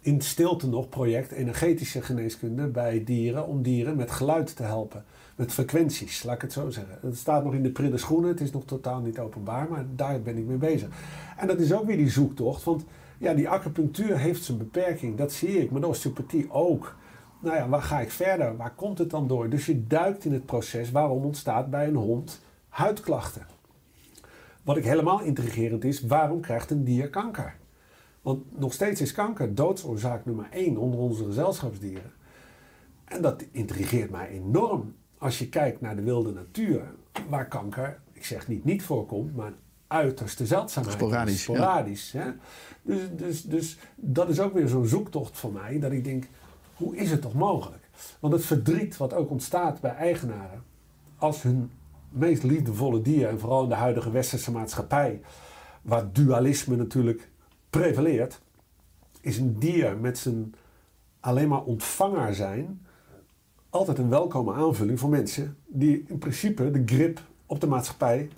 [0.02, 5.04] in stilte nog project energetische geneeskunde bij dieren om dieren met geluid te helpen.
[5.40, 6.98] Met frequenties, laat ik het zo zeggen.
[7.02, 10.22] Het staat nog in de prille schoenen, het is nog totaal niet openbaar, maar daar
[10.22, 10.90] ben ik mee bezig.
[11.38, 12.86] En dat is ook weer die zoektocht, want
[13.18, 16.96] ja, die acupunctuur heeft zijn beperking, dat zie ik, maar de osteopathie ook.
[17.40, 18.58] Nou ja, waar ga ik verder?
[18.58, 19.50] Waar komt het dan door?
[19.50, 23.46] Dus je duikt in het proces waarom ontstaat bij een hond huidklachten.
[24.64, 27.56] Wat ik helemaal intrigerend is, waarom krijgt een dier kanker?
[28.22, 32.12] Want nog steeds is kanker doodsoorzaak nummer één onder onze gezelschapsdieren.
[33.06, 36.82] En dat intrigeert mij enorm als je kijkt naar de wilde natuur,
[37.30, 39.54] waar kanker, ik zeg niet niet voorkomt, maar
[39.88, 41.02] uiterste zeldzaamheid is.
[41.02, 41.54] Sporadisch, ja.
[41.54, 42.12] Sporadisch.
[42.12, 42.32] Hè?
[42.82, 46.26] Dus, dus, dus dat is ook weer zo'n zoektocht voor mij, dat ik denk,
[46.76, 47.90] hoe is het toch mogelijk?
[48.20, 50.64] Want het verdriet wat ook ontstaat bij eigenaren,
[51.18, 51.72] als hun
[52.10, 55.22] meest liefdevolle dier, en vooral in de huidige westerse maatschappij,
[55.82, 57.30] waar dualisme natuurlijk
[57.70, 58.42] prevaleert,
[59.22, 60.56] is een dier met zijn
[61.20, 62.86] alleen maar ontvanger zijn
[63.70, 68.30] altijd een welkome aanvulling voor mensen die in principe de grip op de maatschappij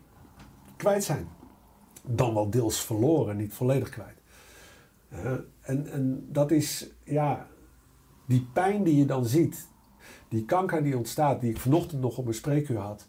[0.77, 1.27] kwijt zijn.
[2.01, 4.19] Dan wel deels verloren, niet volledig kwijt.
[5.61, 7.47] En, en dat is, ja,
[8.25, 9.67] die pijn die je dan ziet,
[10.27, 13.07] die kanker die ontstaat, die ik vanochtend nog op mijn spreekuur had.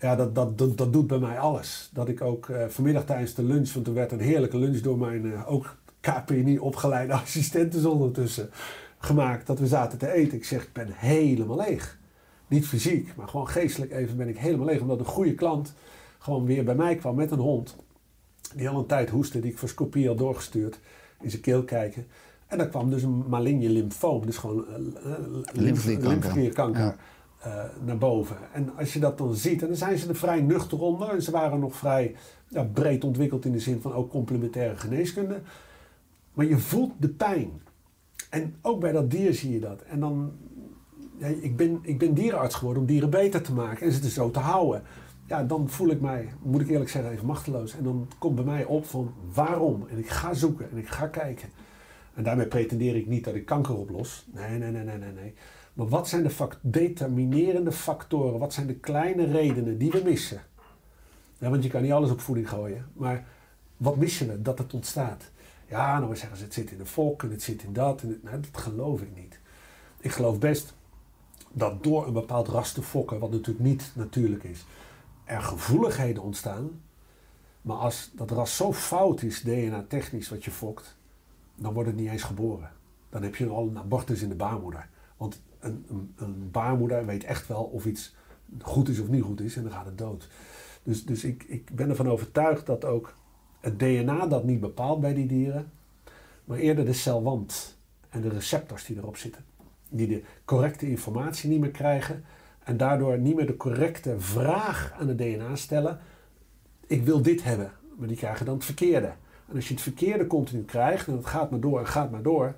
[0.00, 1.90] Ja, dat, dat, dat, dat doet bij mij alles.
[1.92, 4.98] Dat ik ook eh, vanmiddag tijdens de lunch, want er werd een heerlijke lunch door
[4.98, 8.50] mijn eh, ook KPNI opgeleide assistenten ondertussen
[8.98, 9.46] gemaakt.
[9.46, 10.36] Dat we zaten te eten.
[10.38, 11.98] Ik zeg, ik ben helemaal leeg.
[12.48, 14.80] Niet fysiek, maar gewoon geestelijk even ben ik helemaal leeg.
[14.80, 15.74] Omdat een goede klant
[16.18, 17.76] gewoon weer bij mij kwam met een hond.
[18.54, 20.80] Die al een tijd hoestte, die ik voor scopie had doorgestuurd.
[21.20, 22.06] In zijn keel kijken.
[22.46, 25.12] En daar kwam dus een maligne lymfoom, dus gewoon uh,
[25.52, 26.08] Lymfeklierkanker.
[26.10, 26.96] lymfeklierkanker, Ja.
[27.40, 28.36] eh, naar boven.
[28.52, 31.08] En als je dat dan ziet, en dan zijn ze er vrij nuchter onder.
[31.08, 32.14] En ze waren nog vrij
[32.48, 35.40] ja, breed ontwikkeld in de zin van ook complementaire geneeskunde.
[36.32, 37.62] Maar je voelt de pijn.
[38.28, 39.82] En ook bij dat dier zie je dat.
[39.82, 40.32] En dan,
[41.16, 44.10] ja, ik, ben, ik ben dierenarts geworden om dieren beter te maken en ze er
[44.10, 44.82] zo te houden.
[45.26, 47.76] Ja, dan voel ik mij, moet ik eerlijk zeggen, even machteloos.
[47.76, 49.86] En dan komt bij mij op van waarom?
[49.90, 51.48] En ik ga zoeken en ik ga kijken.
[52.14, 54.26] En daarmee pretendeer ik niet dat ik kanker oplos.
[54.34, 55.12] Nee, nee, nee, nee, nee.
[55.12, 55.34] nee.
[55.74, 58.38] Maar wat zijn de fact- determinerende factoren?
[58.38, 60.40] Wat zijn de kleine redenen die we missen?
[61.38, 62.86] Ja, want je kan niet alles op voeding gooien.
[62.92, 63.26] Maar
[63.76, 65.30] wat missen we dat het ontstaat?
[65.68, 68.02] Ja, nou zeggen ze het zit in de volk en het zit in dat.
[68.02, 69.40] En het, nou, dat geloof ik niet.
[70.00, 70.74] Ik geloof best
[71.52, 74.64] dat door een bepaald ras te fokken, wat natuurlijk niet natuurlijk is,
[75.24, 76.80] er gevoeligheden ontstaan.
[77.62, 80.96] Maar als dat ras zo fout is, DNA-technisch, wat je fokt,
[81.54, 82.70] dan wordt het niet eens geboren.
[83.08, 84.88] Dan heb je al een abortus in de baarmoeder.
[85.16, 88.14] Want een, een, een baarmoeder weet echt wel of iets
[88.60, 90.28] goed is of niet goed is en dan gaat het dood.
[90.82, 93.14] Dus, dus ik, ik ben ervan overtuigd dat ook
[93.60, 95.72] het DNA dat niet bepaalt bij die dieren,
[96.44, 99.44] maar eerder de celwand en de receptors die erop zitten.
[99.88, 102.24] Die de correcte informatie niet meer krijgen
[102.64, 105.98] en daardoor niet meer de correcte vraag aan het DNA stellen.
[106.86, 109.12] Ik wil dit hebben, maar die krijgen dan het verkeerde.
[109.48, 112.22] En als je het verkeerde continu krijgt en het gaat maar door en gaat maar
[112.22, 112.54] door,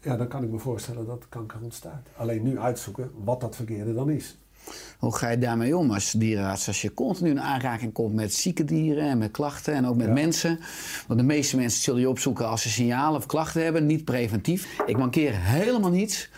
[0.00, 2.08] ja, dan kan ik me voorstellen dat kanker ontstaat.
[2.16, 4.38] Alleen nu uitzoeken wat dat verkeerde dan is.
[4.98, 6.66] Hoe ga je daarmee om als dierenarts?
[6.66, 10.06] Als je continu in aanraking komt met zieke dieren en met klachten en ook met
[10.06, 10.12] Ja.
[10.12, 10.60] mensen.
[11.06, 14.66] Want de meeste mensen zullen je opzoeken als ze signalen of klachten hebben, niet preventief.
[14.86, 16.28] Ik mankeer helemaal niets.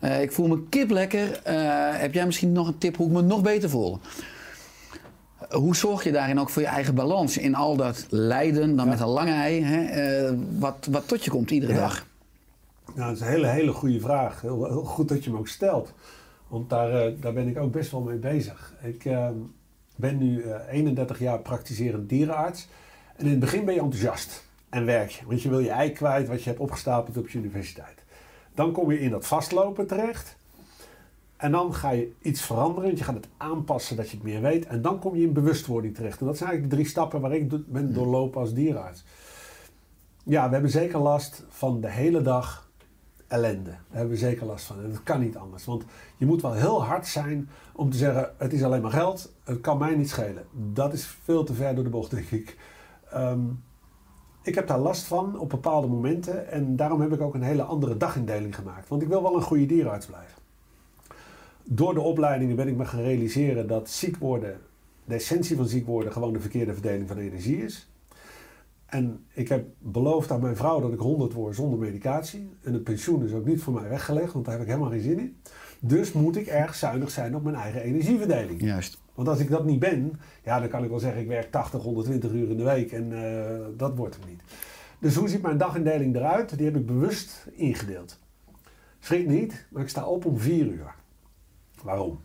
[0.00, 1.40] Eh, ik voel me kip lekker.
[1.42, 1.54] Eh,
[2.00, 3.98] heb jij misschien nog een tip hoe ik me nog beter voel?
[5.50, 9.00] Hoe zorg je daarin ook voor je eigen balans in al dat lijden, dan met
[9.00, 11.78] een lange ei, hè, eh, wat, wat tot je komt iedere Ja.
[11.78, 12.06] dag?
[12.94, 14.40] Nou, dat is een hele, hele goede vraag.
[14.40, 15.92] Heel, heel goed dat je hem ook stelt.
[16.52, 18.74] Want daar, eh, daar ben ik ook best wel mee bezig.
[18.82, 19.28] Ik eh,
[19.96, 22.68] ben nu eh, 31 jaar praktiserend dierenarts.
[23.16, 25.26] En in het begin ben je enthousiast en werk je.
[25.26, 28.04] Want je wil je ei kwijt wat je hebt opgestapeld op je universiteit.
[28.54, 30.36] Dan kom je in dat vastlopen terecht.
[31.36, 32.84] En dan ga je iets veranderen.
[32.84, 34.66] want Je gaat het aanpassen dat je het meer weet.
[34.66, 36.20] En dan kom je in bewustwording terecht.
[36.20, 39.04] En dat zijn eigenlijk de drie stappen waar ik ben doorlopen als dierenarts.
[40.22, 42.61] Ja, we hebben zeker last van de hele dag
[43.32, 43.70] ellende.
[43.70, 44.82] Daar hebben we zeker last van.
[44.82, 45.64] En dat kan niet anders.
[45.64, 45.84] Want
[46.16, 49.60] je moet wel heel hard zijn om te zeggen: het is alleen maar geld, het
[49.60, 50.44] kan mij niet schelen.
[50.72, 52.56] Dat is veel te ver door de bocht, denk ik.
[53.10, 53.40] Ehm,
[54.42, 56.48] ik heb daar last van op bepaalde momenten.
[56.50, 58.88] En daarom heb ik ook een hele andere dagindeling gemaakt.
[58.88, 60.42] Want ik wil wel een goede dierenarts blijven.
[61.64, 64.60] Door de opleidingen ben ik me gaan realiseren dat ziek worden,
[65.04, 67.91] de essentie van ziek worden, gewoon de verkeerde verdeling van energie is.
[68.92, 72.50] En ik heb beloofd aan mijn vrouw dat ik 100 word zonder medicatie.
[72.62, 75.00] En het pensioen is ook niet voor mij weggelegd, want daar heb ik helemaal geen
[75.00, 75.36] zin in.
[75.80, 78.60] Dus moet ik erg zuinig zijn op mijn eigen energieverdeling.
[78.60, 79.00] Juist.
[79.14, 81.82] Want als ik dat niet ben, ja, dan kan ik wel zeggen ik werk 80,
[81.82, 84.42] 120 uur in de week en eh, dat wordt hem niet.
[84.98, 86.56] Dus hoe ziet mijn dagindeling eruit?
[86.56, 88.18] Die heb ik bewust ingedeeld.
[88.98, 90.94] Schrik niet, maar ik sta op om 4 uur.
[91.82, 92.20] Waarom?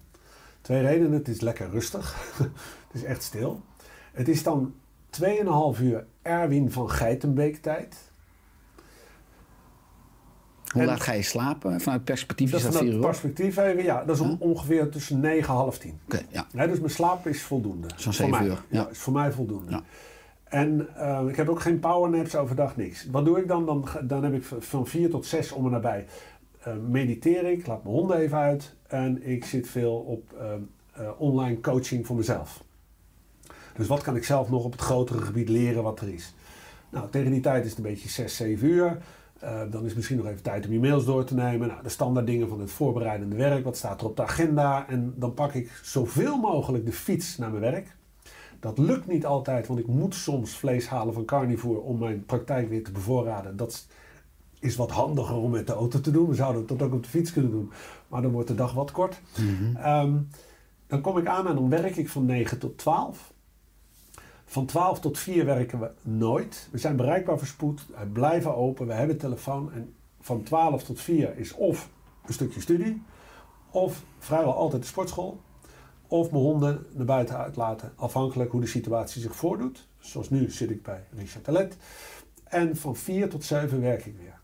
[0.61, 1.11] Twee redenen.
[1.11, 2.35] Het is lekker rustig.
[2.87, 3.61] het is echt stil.
[4.13, 4.73] Het is dan
[5.09, 7.95] 2,5 uur Erwin van Geitenbeek tijd.
[10.67, 11.81] Hoe En- laat ga je slapen?
[11.81, 13.07] Vanuit perspectief Dat is dat van 4 het uur?
[13.09, 13.83] perspectief even.
[13.83, 15.99] Ja, dat is om, ongeveer tussen 9 en half 10.
[16.05, 16.45] Oké, ja.
[16.53, 17.87] Nee, dus mijn slaap is voldoende.
[17.87, 18.45] Zo'n Voor zeven mij.
[18.47, 18.87] uur, Ja, ja.
[18.89, 19.71] is voor mij voldoende.
[19.71, 19.81] Ja.
[20.43, 23.05] En eh, ik heb ook geen powernaps overdag, niks.
[23.11, 23.65] Wat doe ik dan?
[23.65, 26.05] Dan, dan heb ik van 4 tot 6 om en nabij.
[26.61, 28.75] eh mediteer ik, laat mijn honden even uit.
[28.87, 30.33] En ik zit veel op
[30.93, 32.63] eh, online coaching voor mezelf.
[33.77, 36.33] Dus wat kan ik zelf nog op het grotere gebied leren wat er is?
[36.89, 38.97] Nou, tegen die tijd is het een beetje 6, 7 uur.
[39.39, 41.67] Eh, dan is misschien nog even tijd om je mails door te nemen.
[41.67, 43.63] Nou, de standaard dingen van het voorbereidende werk.
[43.63, 44.87] Wat staat er op de agenda?
[44.87, 47.95] En dan pak ik zoveel mogelijk de fiets naar mijn werk.
[48.59, 52.69] Dat lukt niet altijd, want ik moet soms vlees halen van carnivore om mijn praktijk
[52.69, 53.57] weer te bevoorraden.
[53.57, 53.87] Dat
[54.59, 56.27] is wat handiger om met de auto te doen.
[56.27, 57.71] We zouden dat ook op de fiets kunnen doen,
[58.07, 59.21] maar dan wordt de dag wat kort.
[59.75, 60.13] Ehm,
[60.87, 63.33] dan kom ik aan en dan werk ik van 9 tot 12.
[64.49, 66.67] Van 12 tot 4 werken we nooit.
[66.71, 67.85] We zijn bereikbaar voor spoed.
[67.87, 68.87] We blijven open.
[68.87, 69.71] We hebben telefoon.
[69.73, 71.89] En van 12 tot 4 is of
[72.25, 73.01] een stukje studie.
[73.71, 75.41] Of vrijwel altijd de sportschool.
[76.07, 77.93] Of mijn honden naar buiten uitlaten.
[77.95, 79.87] Afhankelijk hoe de situatie zich voordoet.
[79.99, 81.77] Zoals nu zit ik bij Richard Talent.
[82.43, 84.39] En van 4 tot 7 werk ik weer.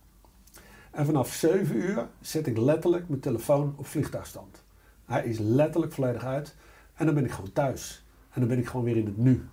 [0.92, 4.64] En vanaf 7 uur zet ik letterlijk mijn telefoon op vliegtuigstand.
[5.06, 6.56] Hij is letterlijk volledig uit.
[6.94, 8.06] En dan ben ik gewoon thuis.
[8.32, 9.48] En dan ben ik gewoon weer in het nu.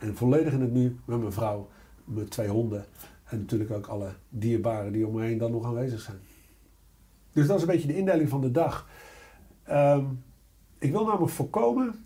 [0.00, 1.68] En volledig in het nu met mijn vrouw,
[2.04, 2.84] mijn twee honden.
[3.24, 6.18] En natuurlijk ook alle dierbaren die om me heen dan nog aanwezig zijn.
[7.32, 8.88] Dus dat is een beetje de indeling van de dag.
[9.62, 10.04] Ehm,
[10.78, 12.04] ik wil namelijk voorkomen,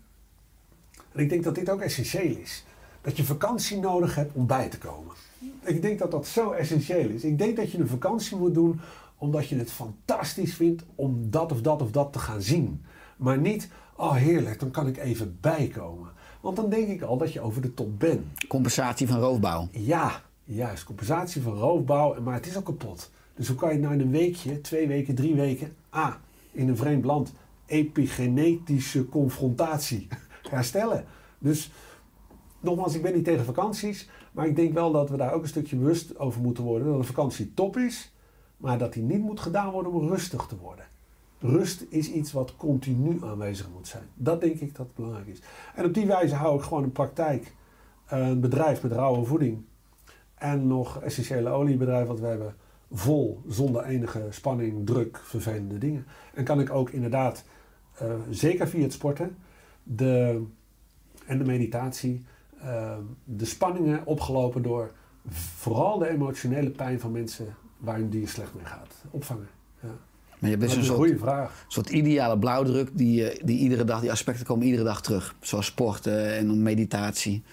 [1.11, 2.65] en ik denk dat dit ook essentieel is,
[3.01, 5.15] dat je vakantie nodig hebt om bij te komen.
[5.61, 7.23] Ik denk dat dat zo essentieel is.
[7.23, 8.79] Ik denk dat je een vakantie moet doen
[9.17, 12.85] omdat je het fantastisch vindt om dat of dat of dat te gaan zien.
[13.17, 16.09] Maar niet, oh heerlijk, dan kan ik even bijkomen.
[16.45, 18.47] Want dan denk ik al dat je over de top bent.
[18.47, 19.67] Compensatie van roofbouw.
[19.71, 20.83] Ja, juist.
[20.83, 23.11] Compensatie van roofbouw, maar het is al kapot.
[23.35, 26.13] Dus hoe kan je nou in een weekje, twee weken, drie weken, ah,
[26.51, 27.33] in een vreemd land,
[27.65, 30.07] epigenetische confrontatie
[30.49, 31.05] herstellen?
[31.39, 31.71] Dus
[32.59, 35.47] nogmaals, ik ben niet tegen vakanties, maar ik denk wel dat we daar ook een
[35.47, 36.87] stukje bewust over moeten worden.
[36.87, 38.13] Dat een vakantie top is,
[38.57, 40.85] maar dat die niet moet gedaan worden om rustig te worden.
[41.45, 44.03] Rust is iets wat continu aanwezig moet zijn.
[44.13, 45.41] Dat denk ik dat belangrijk is.
[45.75, 47.55] En op die wijze hou ik gewoon een praktijk,
[48.07, 49.63] een bedrijf met rauwe voeding
[50.35, 52.55] en nog essentiële oliebedrijf wat we hebben
[52.91, 56.05] vol, zonder enige spanning, druk, vervelende dingen.
[56.33, 57.43] En kan ik ook inderdaad,
[58.01, 59.37] uh, zeker via het sporten
[59.83, 60.43] de,
[61.25, 62.25] en de meditatie,
[62.63, 64.91] uh, de spanningen opgelopen door
[65.29, 69.54] vooral de emotionele pijn van mensen waar een dier slecht mee gaat, opvangen.
[70.39, 71.65] Maar je Dat is een soort, goede vraag.
[71.67, 75.35] soort ideale blauwdruk die, eh, die iedere dag, die aspecten komen iedere dag terug.
[75.39, 77.43] Zoals sporten en meditatie.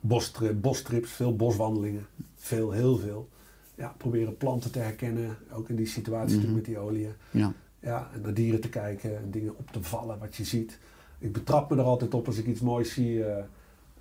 [0.00, 2.06] Bostrip, bostrips, veel boswandelingen.
[2.36, 3.28] Veel, heel veel.
[3.74, 5.36] Ja, proberen planten te herkennen.
[5.52, 7.12] Ook in die situatie natuurlijk met die oliën.
[7.30, 7.52] Ja.
[7.80, 10.78] Ja, en naar dieren te kijken en dingen op te vallen wat je ziet.
[11.18, 13.24] Ik betrap me er altijd op als ik iets moois zie.
[13.24, 13.44] eh,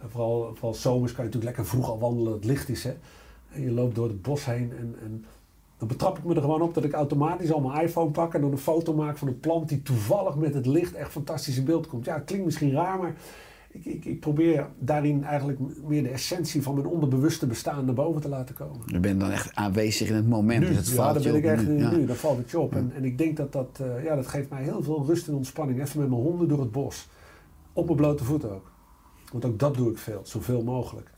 [0.07, 2.83] vooral, vooral zomers kan je natuurlijk lekker vroeg al wandelen, het licht is.
[2.83, 2.93] Hè?
[3.49, 5.25] En je loopt door het bos heen en, en
[5.77, 8.41] dan betrap ik me er gewoon op dat ik automatisch al mijn iPhone pak en
[8.41, 11.65] dan een foto maak van een plant die toevallig met het licht echt fantastisch in
[11.65, 12.05] beeld komt.
[12.05, 13.15] Ja, het klinkt misschien raar, maar
[13.71, 18.21] ik, ik, ik probeer daarin eigenlijk meer de essentie van mijn onderbewuste bestaan naar boven
[18.21, 18.81] te laten komen.
[18.85, 20.59] Je bent dan echt aanwezig in het moment.
[20.59, 21.77] Nu, dus het ja, valt dan ben ik echt nu.
[21.77, 21.91] Ja.
[21.91, 22.73] nu, dan valt het je op.
[22.75, 25.33] En, en ik denk dat dat, eh, ja, dat geeft mij heel veel rust en
[25.33, 25.81] ontspanning.
[25.81, 27.07] Even met mijn honden door het bos.
[27.73, 28.71] Op mijn blote voeten ook.
[29.31, 31.11] Want ook dat doe ik veel, zoveel mogelijk.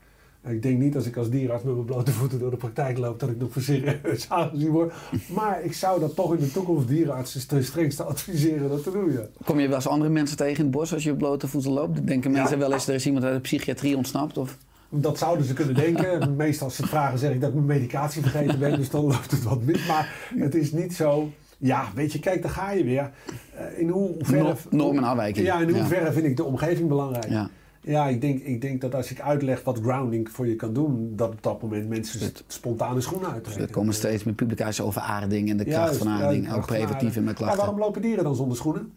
[0.48, 3.20] Ik denk niet als ik als dierenarts met mijn blote voeten door de praktijk loop
[3.20, 4.94] dat ik nog voor serieus aangezien word.
[5.34, 9.12] Maar ik zou dat toch in de toekomst dierenartsen ten strengste adviseren dat te doen.
[9.12, 9.22] Ja.
[9.46, 11.72] Kom je wel eens andere mensen tegen in het bos als je op blote voeten
[11.72, 12.08] loopt?
[12.08, 14.38] Denken mensen wel eens, er is iemand uit de psychiatrie ontsnapt?
[14.38, 14.58] Of?
[14.90, 16.36] Dat zouden ze kunnen denken.
[16.36, 18.76] Meestal als ze vragen zeg ik dat ik mijn medicatie vergeten ben.
[18.78, 19.88] Dus dan loopt het wat mis.
[19.88, 21.30] Maar het is niet zo...
[21.58, 23.12] Ja, weet je, kijk, daar ga je weer.
[23.56, 24.44] Eh, In hoeverre...
[24.44, 25.46] Nor- norm en afwijking.
[25.46, 25.74] Ja, in Ja.
[25.80, 27.30] hoeverre vind ik de omgeving belangrijk?
[27.30, 27.50] Ja.
[27.90, 31.14] Ja, ik denk, ik denk dat als ik uitleg wat grounding voor je kan doen...
[31.16, 33.64] dat op dat moment mensen Het- spontane schoenen uittrekken.
[33.68, 36.44] Er komen steeds meer publicaties over aarding en de kracht van ja, aarding.
[36.44, 37.58] kracht ook preventief met Ja, klachten.
[37.58, 38.92] waarom lopen dieren dan zonder schoenen?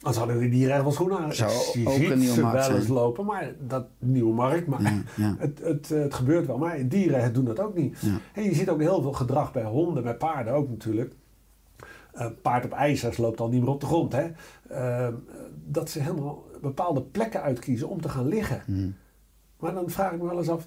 [0.00, 1.32] Anders hadden de dieren echt wel schoenen aan.
[1.32, 2.98] Zou je ook ziet een nieuwe ze markt wel eens zijn.
[2.98, 4.66] lopen, maar dat nieuwe markt.
[4.66, 5.34] Maar Ja, ja.
[5.44, 6.58] Het, het, eh, het gebeurt wel.
[6.58, 7.96] Maar dieren doen dat ook niet.
[8.00, 8.18] Ja.
[8.32, 11.14] En je ziet ook heel veel gedrag bij honden, bij paarden ook natuurlijk.
[12.14, 14.12] Eh, paard op ijzers loopt al niet meer op de grond.
[14.12, 14.30] Hè?
[14.68, 15.14] Eh,
[15.64, 18.62] dat ze helemaal bepaalde plekken uitkiezen om te gaan liggen.
[18.66, 18.96] Hmm.
[19.58, 20.66] Maar dan vraag ik me wel eens af,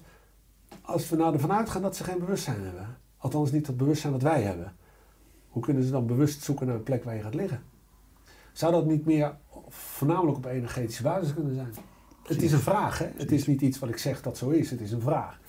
[0.80, 2.96] als we nou ervan uitgaan dat ze geen bewustzijn hebben.
[3.16, 4.72] Althans niet het bewustzijn dat wij hebben.
[5.48, 7.62] Hoe kunnen ze dan bewust zoeken naar een plek waar je gaat liggen?
[8.52, 9.36] Zou dat niet meer
[9.68, 11.74] voornamelijk op energetische basis kunnen zijn?
[12.22, 13.08] Het is een vraag, hè?
[13.16, 14.70] Het is niet iets wat ik zeg dat zo is.
[14.70, 15.40] Het is een vraag.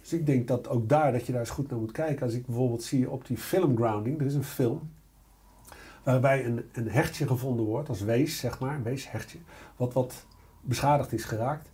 [0.00, 2.24] Dus ik denk dat ook daar, dat je daar eens goed naar moet kijken.
[2.24, 4.90] Als ik bijvoorbeeld zie op die film Grounding, er is een film
[6.12, 9.38] waarbij een, een hertje gevonden wordt, als wees, zeg maar, een weeshertje,
[9.76, 10.26] wat, wat
[10.60, 11.68] beschadigd is geraakt.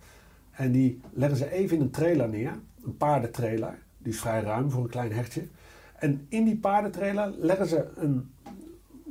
[0.51, 4.71] En die leggen ze even in een trailer neer, een paardentrailer, die is vrij ruim
[4.71, 5.47] voor een klein hertje.
[5.95, 8.31] En in die paardentrailer leggen ze een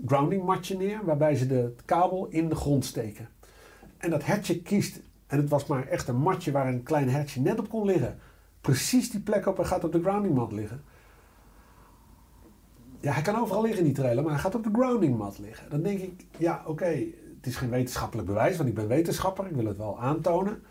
[0.06, 3.28] grounding matje neer, waarbij ze de kabel in de grond steken.
[3.96, 7.40] En dat hertje kiest, en het was maar echt een matje waar een klein hertje
[7.40, 8.18] net op kon liggen.
[8.60, 10.82] Precies die plek op en gaat op de grounding mat liggen.
[13.04, 15.38] Ja, hij kan overal liggen in die trailer, maar hij gaat op de grounding mat
[15.38, 15.70] liggen.
[15.70, 16.84] Dan denk ik, ja oké,
[17.36, 20.62] het is geen wetenschappelijk bewijs, want ik ben wetenschapper, ik wil het wel aantonen.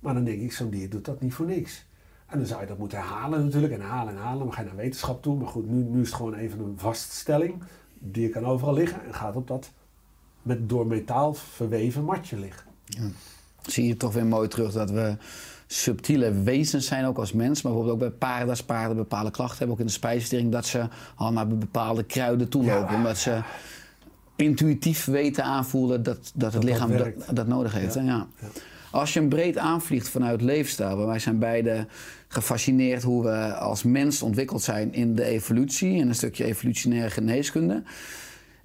[0.00, 1.86] Maar dan denk ik, zo'n dier doet dat niet voor niks.
[2.26, 4.38] En dan zou je dat moeten herhalen natuurlijk, en herhalen en herhalen.
[4.38, 6.78] Dan ga je naar wetenschap toe, maar goed, nu, nu is het gewoon even een
[6.78, 7.62] vaststelling.
[8.00, 9.70] Het dier kan overal liggen en gaat op dat
[10.42, 12.66] met door metaal verweven matje liggen.
[13.62, 15.16] Zie je toch weer mooi terug dat we
[15.70, 17.62] subtiele wezens zijn, ook als mens.
[17.62, 20.66] Maar bijvoorbeeld ook bij paarden, als paarden bepaalde klachten hebben, ook in de spijsvertering, dat
[20.66, 22.90] ze al naar bepaalde kruiden toe lopen.
[22.90, 22.96] Ja.
[22.96, 23.42] Omdat ze
[24.36, 26.90] intuïtief weten aanvoelen dat, dat het dat lichaam
[27.32, 27.94] dat, nodig heeft.
[27.94, 28.26] Ja.
[28.90, 31.86] Als je hem breed aanvliegt vanuit leefstijl, want wij zijn beide
[32.28, 37.82] gefascineerd hoe we als mens ontwikkeld zijn in de evolutie en een stukje evolutionaire geneeskunde.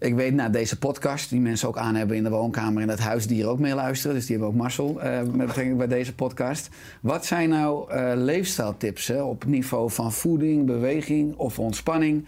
[0.04, 3.00] Ik weet na deze podcast, die mensen ook aan hebben in de woonkamer en het
[3.00, 6.70] huisdier ook meeluisteren, dus die hebben ook Marcel eh, met betrekking bij deze podcast.
[7.02, 12.26] Wat zijn nou eh, leefstijltips hè, op het niveau van voeding, beweging of ontspanning,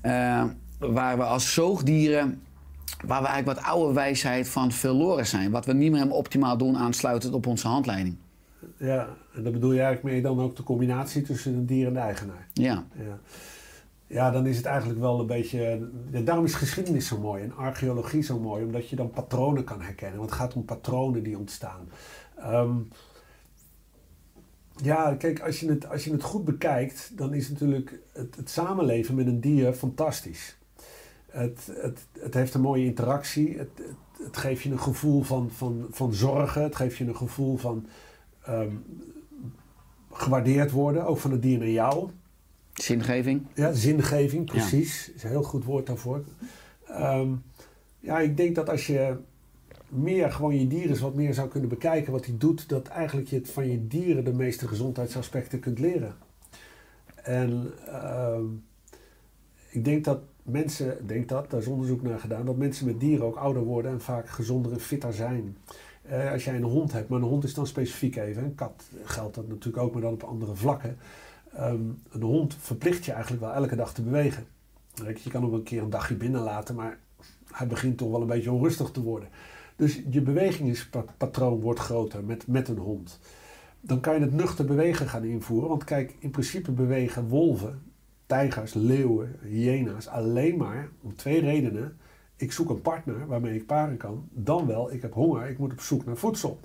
[0.00, 0.44] eh,
[0.78, 2.40] waar we als zoogdieren
[3.04, 5.50] waar we eigenlijk wat oude wijsheid van verloren zijn.
[5.50, 8.16] Wat we niet meer helemaal optimaal doen aansluitend op onze handleiding.
[8.76, 11.92] Ja, en daar bedoel je eigenlijk mee dan ook de combinatie tussen een dier en
[11.92, 12.46] de eigenaar.
[12.52, 13.18] Ja, Ja.
[14.06, 15.90] Ja, dan is het eigenlijk wel een beetje...
[16.24, 18.64] daarom is geschiedenis zo mooi en archeologie zo mooi.
[18.64, 20.18] Omdat je dan patronen kan herkennen.
[20.18, 21.88] Want het gaat om patronen die ontstaan.
[22.36, 22.76] Ehm,
[24.76, 27.10] ja, kijk, als je, het, als je het goed bekijkt...
[27.16, 30.58] dan is natuurlijk het, samenleven met een dier fantastisch.
[31.26, 33.58] Het, het, het heeft een mooie interactie.
[33.58, 36.62] Het, het, het geeft je een gevoel van, van, van zorgen.
[36.62, 37.86] Het geeft je een gevoel van...
[38.42, 38.74] ehm,
[40.12, 42.10] gewaardeerd worden, ook van het dier naar jou.
[42.82, 43.46] Zingeving.
[43.54, 45.12] Ja, zingeving, precies.
[45.14, 46.24] is een heel goed woord daarvoor.
[46.86, 47.28] Ehm,
[48.00, 49.16] ja, ik denk dat als je
[49.88, 53.28] meer gewoon je dieren eens wat meer zou kunnen bekijken wat hij doet, dat eigenlijk
[53.28, 56.14] je het van je dieren de meeste gezondheidsaspecten kunt leren.
[57.14, 58.44] En ehm,
[59.70, 63.26] ik denk dat mensen, denk dat, daar is onderzoek naar gedaan, dat mensen met dieren
[63.26, 65.56] ook ouder worden en vaak gezonder en fitter zijn.
[66.02, 68.90] Eh, als jij een hond hebt, maar een hond is dan specifiek even, een kat
[69.04, 70.98] geldt dat natuurlijk ook, maar dan op andere vlakken.
[71.52, 71.80] Ehm,
[72.10, 74.46] een hond verplicht je eigenlijk wel elke dag te bewegen.
[74.94, 76.98] Je kan hem een keer een dagje binnen laten, maar
[77.50, 79.28] hij begint toch wel een beetje onrustig te worden.
[79.76, 83.18] Dus je bewegingspatroon wordt groter met, met een hond.
[83.80, 85.68] Dan kan je het nuchter bewegen gaan invoeren.
[85.68, 87.82] Want kijk, in principe bewegen wolven,
[88.26, 91.96] tijgers, leeuwen, hyena's alleen maar om twee redenen.
[92.36, 94.28] Ik zoek een partner waarmee ik paren kan.
[94.32, 96.60] Dan wel, ik heb honger, ik moet op zoek naar voedsel.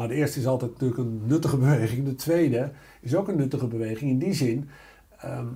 [0.00, 2.04] Nou, de eerste is altijd natuurlijk een nuttige beweging.
[2.04, 4.68] De tweede is ook een nuttige beweging in die zin
[5.18, 5.46] ehm,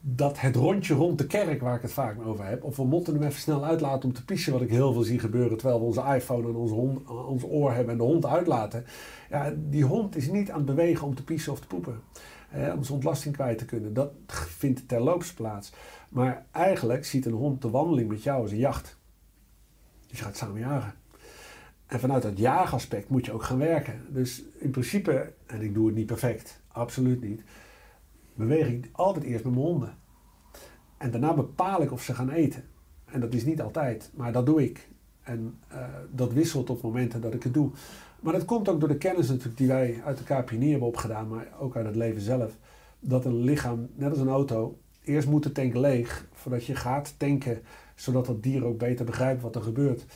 [0.00, 3.14] dat het rondje rond de kerk, waar ik het vaak over heb, of we moeten
[3.14, 5.84] hem even snel uitlaten om te pissen, wat ik heel veel zie gebeuren terwijl we
[5.84, 8.84] onze iPhone hond, aan ons oor hebben en de hond uitlaten.
[9.30, 12.00] Ja, die hond is niet aan het bewegen om te pissen of te poepen.
[12.52, 13.94] Om zijn ontlasting kwijt te kunnen.
[13.94, 15.72] Dat vindt terloops plaats.
[16.08, 18.98] Maar eigenlijk ziet een hond de wandeling met jou als een jacht.
[20.06, 21.03] Dus je gaat samen jagen.
[21.94, 24.00] En vanuit dat jaagaspect moet je ook gaan werken.
[24.08, 27.42] Dus in principe, en ik doe het niet perfect, absoluut niet,
[28.34, 29.94] beweeg ik altijd eerst met mijn honden.
[30.96, 32.64] En daarna bepaal ik of ze gaan eten.
[33.04, 34.88] En dat is niet altijd, maar dat doe ik.
[35.22, 35.78] En eh,
[36.10, 37.70] dat wisselt op momenten dat ik het doe.
[38.20, 41.28] Maar dat komt ook door de kennis natuurlijk die wij uit de KPNI hebben opgedaan,
[41.28, 42.56] maar ook uit het leven zelf.
[43.00, 47.14] Dat een lichaam, net als een auto, eerst moet de tank leeg voordat je gaat
[47.16, 47.62] tanken,
[47.94, 50.06] zodat dat dier ook beter begrijpt wat er gebeurt.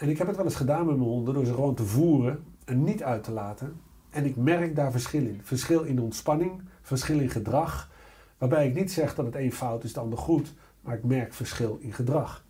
[0.00, 2.44] En ik heb het wel eens gedaan met mijn honden door ze gewoon te voeren
[2.64, 3.80] en niet uit te laten.
[4.10, 5.40] En ik merk daar verschil in.
[5.42, 7.90] Verschil in ontspanning, verschil in gedrag.
[8.38, 10.54] Waarbij ik niet zeg dat het een fout is, de ander goed.
[10.80, 12.44] Maar ik merk verschil in gedrag.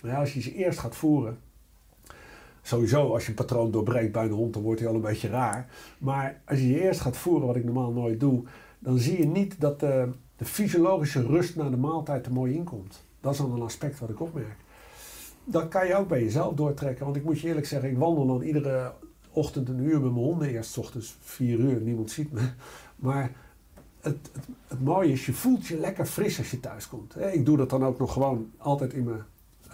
[0.00, 1.38] Nou als je ze eerst gaat voeren.
[2.62, 5.28] Sowieso, als je een patroon doorbreekt bij een hond, dan wordt hij al een beetje
[5.28, 5.70] raar.
[5.98, 8.44] Maar als je je eerst gaat voeren, wat ik normaal nooit doe.
[8.78, 13.04] Dan zie je niet dat de, de fysiologische rust na de maaltijd er mooi inkomt.
[13.20, 14.64] Dat is dan een aspect wat ik opmerk
[15.46, 17.04] dat kan je ook bij jezelf doortrekken.
[17.04, 18.92] Want ik moet je eerlijk zeggen, ik wandel dan iedere
[19.30, 20.48] ochtend een uur met mijn honden.
[20.48, 22.40] Eerst ochtends vier uur, niemand ziet me.
[22.96, 23.32] Maar
[24.00, 24.30] het,
[24.68, 27.16] het, mooie is, je voelt je lekker fris als je thuis komt.
[27.20, 29.22] Ik doe dat dan ook nog gewoon altijd in mijn
[29.68, 29.72] eh,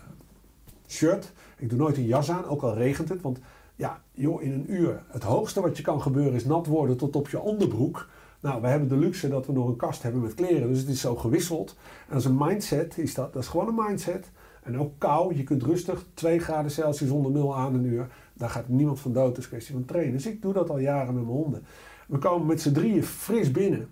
[0.89, 1.33] shirt.
[1.57, 3.21] Ik doe nooit een jas aan, ook al regent het.
[3.21, 3.39] Want
[3.77, 7.17] ja, joh, in een uur, het hoogste wat je kan gebeuren is nat worden tot
[7.17, 8.09] op je onderbroek.
[8.41, 10.89] Nou, we hebben de luxe dat we nog een kast hebben met kleren, dus het
[10.89, 11.77] is zo gewisseld.
[12.09, 14.31] En als een mindset is dat, dat is gewoon een mindset.
[14.63, 18.09] En ook kou, je kunt rustig 2 graden Celsius onder nul aan een uur.
[18.35, 20.13] Daar gaat niemand van dood, het is kwestie van trainen.
[20.13, 21.65] Dus ik doe dat al jaren met mijn honden.
[22.07, 23.89] We komen met z'n drieën fris binnen.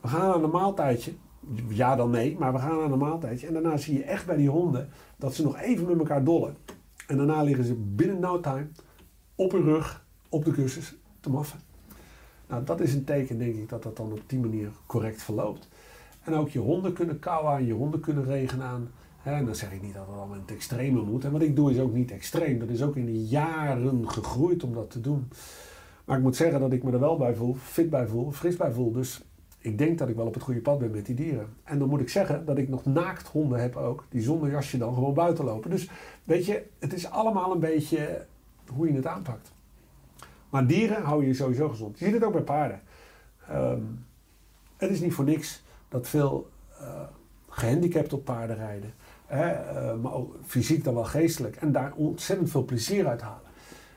[0.00, 1.12] We gaan aan een maaltijdje.
[1.68, 3.46] Ja dan nee, maar we gaan aan een maaltijdje.
[3.46, 6.56] En daarna zie je echt bij die honden dat ze nog even met elkaar dollen.
[7.06, 8.68] En daarna liggen ze binnen no time
[9.34, 11.60] op hun rug, op de kussens, te maffen.
[12.48, 15.68] Nou, dat is een teken, denk ik, dat dat dan op die manier correct verloopt.
[16.22, 18.90] En ook je honden kunnen kou aan, je honden kunnen regen aan.
[19.22, 21.24] En dan zeg ik niet dat het allemaal in het extreme moet.
[21.24, 22.58] En wat ik doe is ook niet extreem.
[22.58, 25.28] Dat is ook in de jaren gegroeid om dat te doen.
[26.04, 28.56] Maar ik moet zeggen dat ik me er wel bij voel, fit bij voel, fris
[28.56, 28.92] bij voel.
[28.92, 29.24] Dus
[29.58, 31.46] ik denk dat ik wel op het goede pad ben met die dieren.
[31.64, 34.78] En dan moet ik zeggen dat ik nog naakt honden heb ook, die zonder jasje
[34.78, 35.70] dan gewoon buiten lopen.
[35.70, 35.90] Dus
[36.24, 38.26] weet je, het is allemaal een beetje
[38.66, 39.52] hoe je het aanpakt.
[40.50, 41.98] Maar dieren hou je sowieso gezond.
[41.98, 42.80] Je ziet het ook bij paarden.
[43.48, 43.82] Ehm,
[44.76, 47.02] het is niet voor niks dat veel eh
[47.58, 48.92] gehandicapten op paarden rijden.
[49.28, 51.56] Eh, maar ook fysiek dan wel geestelijk.
[51.56, 53.46] En daar ontzettend veel plezier uit halen.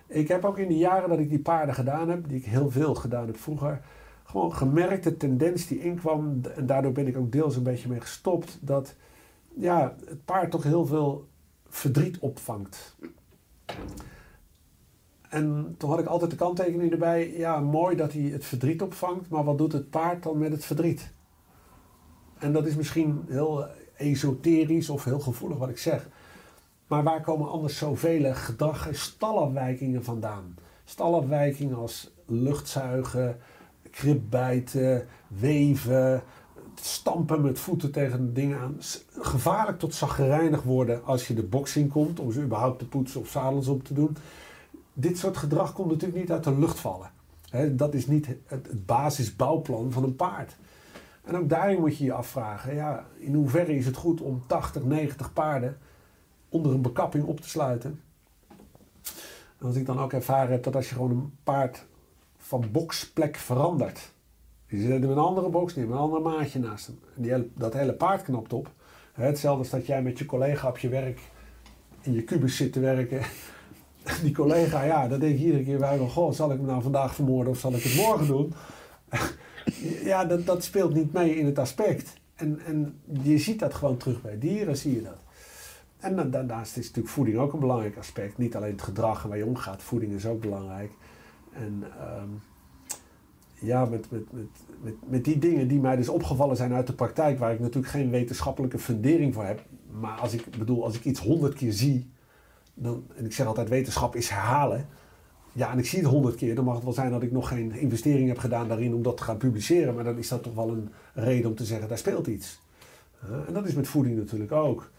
[0.07, 2.71] Ik heb ook in de jaren dat ik die paarden gedaan heb, die ik heel
[2.71, 3.81] veel gedaan heb vroeger,
[4.23, 6.41] gewoon gemerkt de tendens die inkwam.
[6.55, 8.57] En daardoor ben ik ook deels een beetje mee gestopt.
[8.61, 8.95] Dat
[9.55, 11.27] ja, het paard toch heel veel
[11.67, 12.95] verdriet opvangt.
[15.29, 17.37] En toen had ik altijd de kanttekening erbij.
[17.37, 20.65] Ja, mooi dat hij het verdriet opvangt, maar wat doet het paard dan met het
[20.65, 21.11] verdriet?
[22.37, 23.67] En dat is misschien heel
[24.01, 26.09] esoterisch of heel gevoelig wat ik zeg.
[26.87, 30.55] Maar waar komen anders zoveel gedrag- en stalafwijkingen vandaan?
[30.83, 33.37] Stalafwijkingen als luchtzuigen,
[33.91, 36.23] kripbijten, weven,
[36.75, 38.77] stampen met voeten tegen dingen aan.
[39.19, 43.27] Gevaarlijk tot zaggerijnig worden als je de boxing komt om ze überhaupt te poetsen of
[43.27, 44.17] zadels op te doen.
[44.93, 47.11] Dit soort gedrag komt natuurlijk niet uit de lucht vallen.
[47.71, 50.55] Dat is niet het basisbouwplan van een paard.
[51.23, 54.83] En ook daarin moet je je afvragen, ja, in hoeverre is het goed om 80,
[54.83, 55.77] 90 paarden
[56.49, 58.01] onder een bekapping op te sluiten.
[59.59, 61.85] En als ik dan ook ervaren heb dat als je gewoon een paard
[62.37, 64.11] van boksplek verandert.
[64.67, 66.99] Die zit in een andere box, heeft een ander maatje naast hem.
[67.15, 68.71] En die dat hele paard knapt op.
[69.13, 71.19] Hetzelfde als dat jij met je collega op je werk
[72.01, 73.21] in je kubus zit te werken.
[74.23, 76.81] Die collega, ja, dan denk ik iedere keer bij me, goh, zal ik hem nou
[76.81, 78.53] vandaag vermoorden of zal ik het morgen doen?
[80.03, 82.13] Ja, dat, dat speelt niet mee in het aspect.
[82.35, 85.19] En, en je ziet dat gewoon terug bij dieren, zie je dat.
[85.97, 88.37] En dan, daarnaast is natuurlijk voeding ook een belangrijk aspect.
[88.37, 90.91] Niet alleen het gedrag waar je omgaat, voeding is ook belangrijk.
[91.53, 92.29] En ehm,
[93.53, 94.47] ja, met, met, met,
[94.81, 97.93] met, met die dingen die mij dus opgevallen zijn uit de praktijk, waar ik natuurlijk
[97.93, 99.65] geen wetenschappelijke fundering voor heb.
[99.99, 102.11] Maar als ik bedoel, als ik iets honderd keer zie,
[102.73, 104.87] dan, en ik zeg altijd wetenschap is herhalen.
[105.53, 107.47] Ja, en ik zie het honderd keer, dan mag het wel zijn dat ik nog
[107.47, 109.95] geen investering heb gedaan daarin om dat te gaan publiceren.
[109.95, 112.59] Maar dan is dat toch wel een reden om te zeggen, daar speelt iets.
[113.23, 114.91] Uh, en dat is met voeding natuurlijk ook.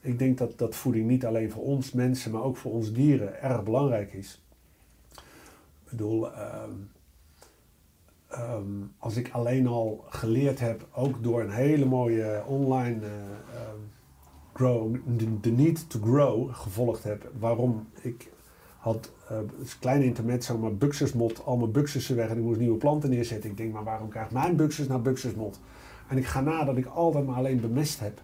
[0.00, 3.42] Ik denk dat, dat voeding niet alleen voor ons mensen, maar ook voor ons dieren
[3.42, 4.42] erg belangrijk is.
[5.84, 6.70] Ik bedoel, ehm,
[8.28, 8.64] ehm,
[8.98, 13.12] als ik alleen al geleerd heb, ook door een hele mooie online eh,
[13.54, 13.78] ehm,
[14.52, 14.96] grow,
[15.40, 18.30] the need to grow gevolgd heb, waarom ik
[18.80, 22.78] had uh, het kleine intermezzo, maar buxusmot, al mijn buxussen weg en ik moest nieuwe
[22.78, 23.50] planten neerzetten.
[23.50, 25.60] Ik denk, maar waarom krijgt mijn buxus nou buxusmot?
[26.08, 28.22] En ik ga na dat ik altijd maar alleen bemest heb.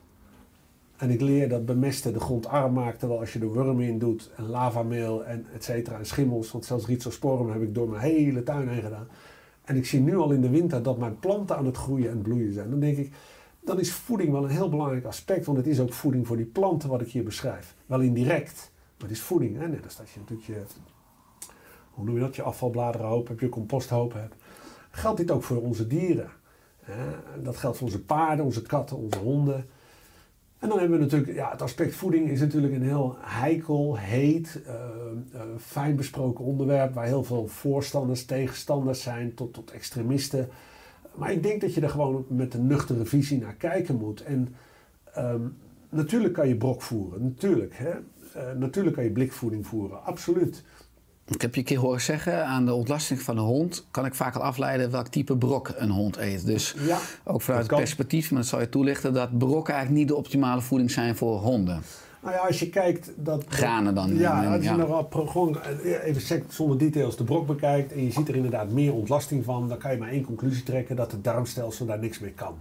[0.96, 3.98] En ik leer dat bemesten de grond arm maakt, terwijl als je er wormen in
[3.98, 8.02] doet en lavameel en et cetera en schimmels, want zelfs rhizosporum heb ik door mijn
[8.02, 9.08] hele tuin heen gedaan.
[9.64, 12.22] En ik zie nu al in de winter dat mijn planten aan het groeien en
[12.22, 12.70] bloeien zijn.
[12.70, 13.12] Dan denk ik,
[13.60, 16.46] dan is voeding wel een heel belangrijk aspect, want het is ook voeding voor die
[16.46, 17.74] planten wat ik hier beschrijf.
[17.86, 19.58] Wel indirect, maar het is voeding.
[19.58, 19.68] Hè?
[19.68, 20.62] Net als dat je natuurlijk je,
[21.90, 24.34] hoe noem je dat, je afvalbladerenhoop hebt, je composthoop hebt.
[24.90, 26.30] Geldt dit ook voor onze dieren.
[26.80, 27.04] Hè?
[27.42, 29.66] Dat geldt voor onze paarden, onze katten, onze honden.
[30.58, 34.60] En dan hebben we natuurlijk, ja, het aspect voeding is natuurlijk een heel heikel, heet,
[34.66, 40.48] uh, fijn besproken onderwerp waar heel veel voorstanders, tegenstanders zijn tot, tot extremisten.
[41.14, 44.22] Maar ik denk dat je er gewoon met een nuchtere visie naar kijken moet.
[44.22, 44.54] En
[45.18, 45.56] um,
[45.88, 47.76] natuurlijk kan je brok voeren, natuurlijk.
[47.76, 47.90] Hè?
[48.36, 50.62] Uh, natuurlijk kan je blikvoeding voeren, absoluut.
[51.28, 54.14] Ik heb je een keer horen zeggen, aan de ontlasting van een hond kan ik
[54.14, 56.46] vaak al afleiden welk type brok een hond eet.
[56.46, 60.08] Dus ja, ook vanuit het perspectief, maar dat zal je toelichten, dat brokken eigenlijk niet
[60.14, 61.82] de optimale voeding zijn voor honden.
[62.22, 63.44] Nou ja, als je kijkt dat...
[63.48, 64.16] Granen dan.
[64.16, 64.76] Ja, als je ja.
[64.76, 65.58] nog op, gewoon
[66.02, 69.78] even zonder details de brok bekijkt en je ziet er inderdaad meer ontlasting van, dan
[69.78, 72.54] kan je maar één conclusie trekken dat het darmstelsel daar niks mee kan.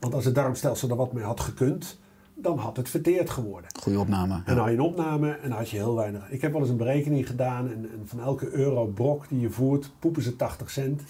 [0.00, 1.98] Want als het darmstelsel er wat mee had gekund,
[2.42, 3.70] dan had het verteerd geworden.
[3.82, 4.34] Goeie opname.
[4.34, 6.30] En dan had je een opname en dan had je heel weinig.
[6.30, 9.50] Ik heb wel eens een berekening gedaan en, en van elke euro brok die je
[9.50, 11.02] voert, poepen ze 80 cent.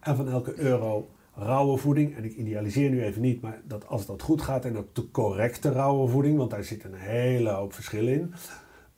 [0.00, 4.06] En van elke euro rauwe voeding, en ik idealiseer nu even niet, maar dat als
[4.06, 7.72] dat goed gaat en ook de correcte rauwe voeding, want daar zit een hele hoop
[7.72, 8.34] verschil in,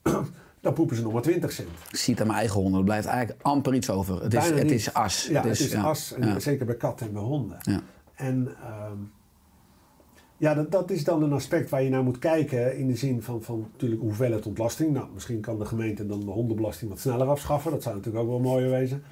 [0.61, 1.69] dan poepen ze nog maar 20 cent.
[1.91, 4.23] Ik zie het aan mijn eigen honden, er blijft eigenlijk amper iets over.
[4.23, 4.71] Het is, het niet.
[4.71, 5.27] is as.
[5.27, 5.83] Ja, het is, het is ja.
[5.83, 6.39] as, en Ja.
[6.39, 7.57] zeker bij katten en bij honden.
[7.61, 7.79] Ja.
[8.15, 8.97] En ehm,
[10.43, 13.21] ja, dat, dat is dan een aspect waar je naar moet kijken in de zin
[13.21, 14.93] van, van natuurlijk hoeveelheid ontlasting.
[14.93, 17.71] Nou, misschien kan de gemeente dan de hondenbelasting wat sneller afschaffen.
[17.71, 19.03] Dat zou natuurlijk ook wel mooier wezen.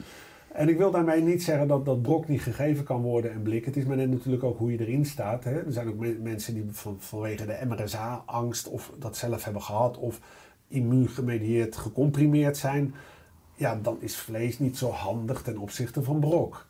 [0.54, 3.66] En ik wil daarmee niet zeggen dat, dat brok niet gegeven kan worden en blik.
[3.66, 5.44] Het is maar net natuurlijk ook hoe je erin staat.
[5.44, 5.66] Hè.
[5.66, 9.98] Er zijn ook me- mensen die van, vanwege de MRSA-angst of dat zelf hebben gehad
[9.98, 10.20] of
[10.68, 12.94] immuungemedieerd gecomprimeerd zijn.
[13.56, 16.68] Ja, dan is vlees niet zo handig ten opzichte van brok.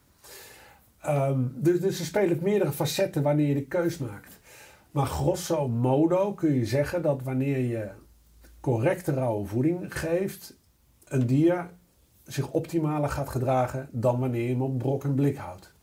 [1.01, 4.39] Ehm, dus, dus er spelen meerdere facetten wanneer je de keus maakt.
[4.91, 7.89] Maar grosso modo kun je zeggen dat wanneer je
[8.59, 10.57] correcte rauwe voeding geeft,
[11.05, 11.69] een dier
[12.23, 15.73] zich optimaler gaat gedragen dan wanneer je hem op brok en blik houdt.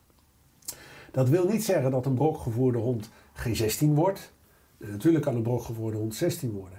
[1.13, 4.33] Dat wil niet zeggen dat een brokgevoerde hond geen 16 wordt.
[4.79, 6.79] En natuurlijk kan een brok geworden hond 16 worden.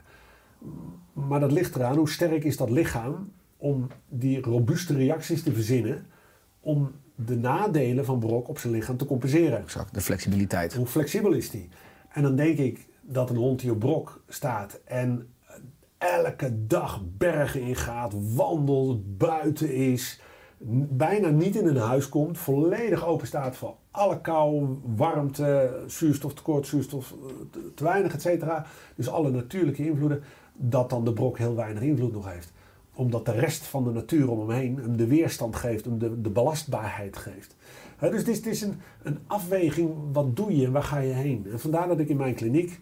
[1.13, 6.05] Maar dat ligt eraan hoe sterk is dat lichaam om die robuuste reacties te verzinnen
[6.59, 9.61] om de nadelen van brok op zijn lichaam te compenseren.
[9.61, 10.73] Exact, de flexibiliteit.
[10.73, 11.69] Hoe flexibel is die?
[12.09, 15.33] En dan denk ik dat een hond die op brok staat en
[15.97, 20.21] elke dag bergen ingaat, wandelt, buiten is,
[20.89, 27.11] bijna niet in een huis komt, volledig open staat voor alle kou, warmte, zuurstoftekort, zuurstof
[27.11, 28.65] eh, te- weinig, et cetera.
[28.95, 32.53] Dus alle natuurlijke invloeden, dat dan de brok heel weinig invloed nog heeft.
[32.93, 36.21] Omdat de rest van de natuur om hem heen hem de weerstand geeft, hem de,
[36.21, 37.55] de belastbaarheid geeft.
[37.99, 41.47] Dus het is, een, afweging, wat doe je en waar ga je heen?
[41.51, 42.79] En vandaar dat ik in mijn kliniek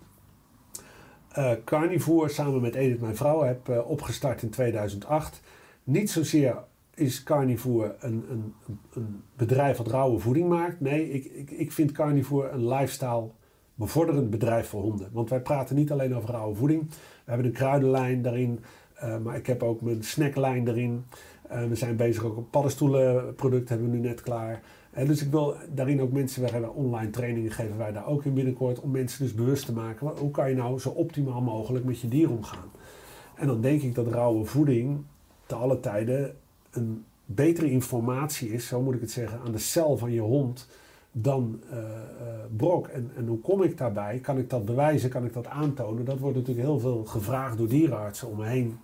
[1.32, 5.41] eh Carnivore samen met Edith, mijn vrouw, heb eh, opgestart in 2008.
[5.84, 6.55] Niet zozeer
[6.93, 8.53] is Carnivore een, een,
[8.93, 10.80] een bedrijf wat rauwe voeding maakt.
[10.80, 13.30] Nee, ik, ik, ik vind Carnivore een lifestyle
[13.76, 15.09] bevorderend bedrijf voor honden.
[15.11, 16.89] Want wij praten niet alleen over rauwe voeding.
[16.89, 16.95] We
[17.26, 18.59] hebben een kruidenlijn daarin,
[18.93, 21.05] eh, maar ik heb ook mijn snacklijn erin.
[21.70, 24.61] We zijn bezig ook op paddenstoelenproduct hebben we nu net klaar.
[25.06, 28.80] Dus ik wil daarin ook mensen, hebben online trainingen geven wij daar ook in binnenkort.
[28.80, 32.08] Om mensen dus bewust te maken, hoe kan je nou zo optimaal mogelijk met je
[32.08, 32.72] dier omgaan.
[33.36, 35.04] En dan denk ik dat rauwe voeding
[35.45, 36.36] te alle tijden
[36.72, 40.68] een betere informatie is, zo moet ik het zeggen, aan de cel van je hond
[41.12, 41.86] dan eh, eh,
[42.58, 42.88] brok.
[42.88, 44.20] En, en hoe kom ik daarbij?
[44.20, 45.10] Kan ik dat bewijzen?
[45.10, 46.06] Kan ik dat aantonen?
[46.06, 48.78] Dat wordt natuurlijk heel veel gevraagd door dierenartsen om me heen.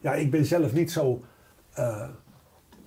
[0.00, 1.20] Ja, ik ben zelf niet zo
[1.72, 2.08] eh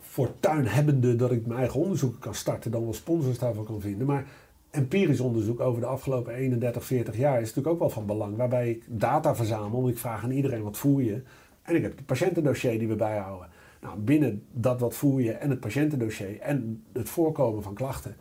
[0.09, 4.07] fortuinhebbende dat ik mijn eigen onderzoeken kan starten, dan wel sponsors daarvoor kan vinden.
[4.07, 4.25] Maar
[4.69, 8.37] empirisch onderzoek over de afgelopen 31, 40 jaar is natuurlijk ook wel van belang.
[8.37, 9.89] Waarbij ik data verzamel.
[9.89, 11.21] Ik vraag aan iedereen wat voer je.
[11.61, 13.47] En ik heb het patiëntendossier die we bijhouden.
[13.81, 18.15] Nou, binnen dat wat voer je en het patiëntendossier en het voorkomen van klachten.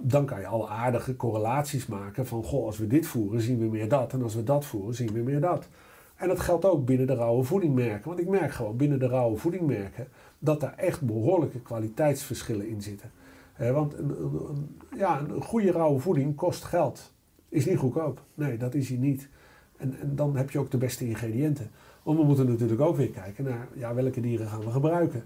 [0.00, 3.64] Dan kan je al aardige correlaties maken van, goh, als we dit voeren zien we
[3.64, 4.12] meer dat.
[4.12, 5.68] En als we dat voeren zien we meer dat.
[6.16, 8.08] En dat geldt ook binnen de rauwe voedingmerken.
[8.08, 10.08] Want ik merk gewoon binnen de rauwe voedingmerken
[10.44, 13.10] dat daar echt behoorlijke kwaliteitsverschillen in zitten.
[13.58, 17.12] Want een, ja, een goede rauwe voeding kost geld.
[17.48, 18.22] Is niet goedkoop.
[18.34, 19.28] Nee, dat is hij niet.
[19.76, 21.70] En, en dan heb je ook de beste ingrediënten.
[22.02, 25.24] Want we moeten natuurlijk ook weer kijken naar ja, welke dieren gaan we gebruiken.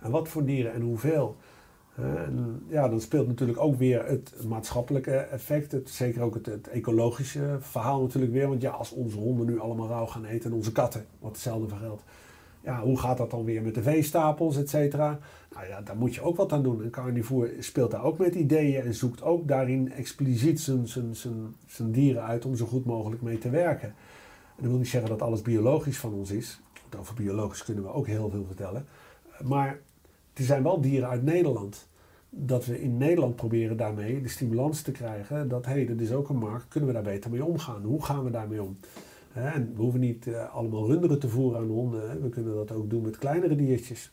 [0.00, 1.36] En wat voor dieren en hoeveel.
[2.68, 5.72] Ja, dan speelt natuurlijk ook weer het maatschappelijke effect.
[5.72, 8.48] Het, zeker ook het, het ecologische verhaal natuurlijk weer.
[8.48, 11.68] Want ja, als onze honden nu allemaal rauw gaan eten en onze katten, wat hetzelfde
[11.68, 12.02] voor geldt.
[12.62, 15.18] Ja, hoe gaat dat dan weer met de veestapels, et cetera?
[15.54, 16.82] Nou ja, daar moet je ook wat aan doen.
[16.82, 21.54] En Carnivore speelt daar ook met ideeën en zoekt ook daarin expliciet zijn, zijn, zijn,
[21.66, 23.88] zijn dieren uit om zo goed mogelijk mee te werken.
[23.88, 26.60] En dat wil niet zeggen dat alles biologisch van ons is.
[26.82, 28.86] Want over biologisch kunnen we ook heel veel vertellen.
[29.44, 29.78] Maar
[30.34, 31.88] er zijn wel dieren uit Nederland.
[32.30, 35.48] Dat we in Nederland proberen daarmee de stimulans te krijgen.
[35.48, 37.82] Dat hé, hey, dat is ook een markt, kunnen we daar beter mee omgaan?
[37.82, 38.76] Hoe gaan we daarmee om?
[39.32, 42.22] We hoeven niet eh, allemaal runderen te voeren aan honden.
[42.22, 44.10] We kunnen dat ook doen met kleinere diertjes.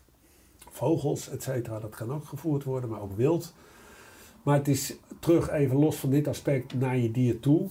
[0.69, 3.53] Vogels, et cetera, dat kan ook gevoerd worden, maar ook wild.
[4.43, 7.67] Maar het is terug even los van dit aspect naar je dier toe.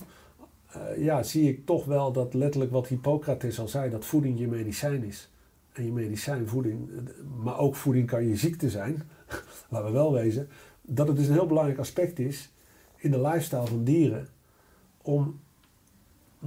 [0.67, 4.47] Eh, ja, zie ik toch wel dat letterlijk wat Hippocrates al zei, dat voeding je
[4.47, 5.31] medicijn is.
[5.73, 6.97] En je medicijn voeding, eh,
[7.45, 9.03] maar ook voeding kan je ziekte zijn,
[9.71, 10.49] laten we wel wezen.
[10.83, 12.53] Dat het dus een heel belangrijk aspect is
[12.97, 14.29] in de lifestyle van dieren
[15.03, 15.41] om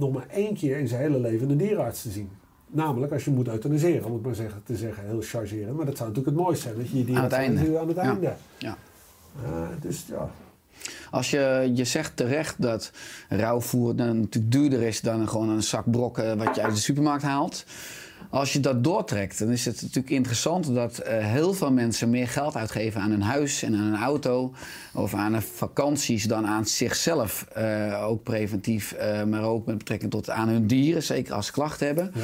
[0.00, 2.30] nog maar één keer in zijn hele leven een dierenarts te zien.
[2.66, 5.76] Namelijk als je moet euthaniseren, om het maar zeggen, te zeggen, heel chargerend.
[5.76, 7.78] Maar dat zou natuurlijk het mooiste zijn, dat je je dierenarts Aan het einde.
[7.78, 8.02] aan het Ja.
[8.02, 8.32] einde.
[8.58, 8.76] Ja.
[9.44, 10.30] Eh, dus ja,
[11.10, 12.92] Als je, je zegt terecht dat
[13.28, 17.22] rauwvoer dan natuurlijk duurder is dan gewoon een zak brokken wat je uit de supermarkt
[17.22, 17.64] haalt.
[18.30, 22.28] Als je dat doortrekt, dan is het natuurlijk interessant dat eh, heel veel mensen meer
[22.28, 24.54] geld uitgeven aan een huis en aan een auto
[24.94, 27.46] of aan vakanties dan aan zichzelf.
[27.52, 31.52] eh, ook preventief, eh, maar ook met betrekking tot aan hun dieren, zeker als ze
[31.52, 32.10] klachten hebben.
[32.14, 32.22] Ja.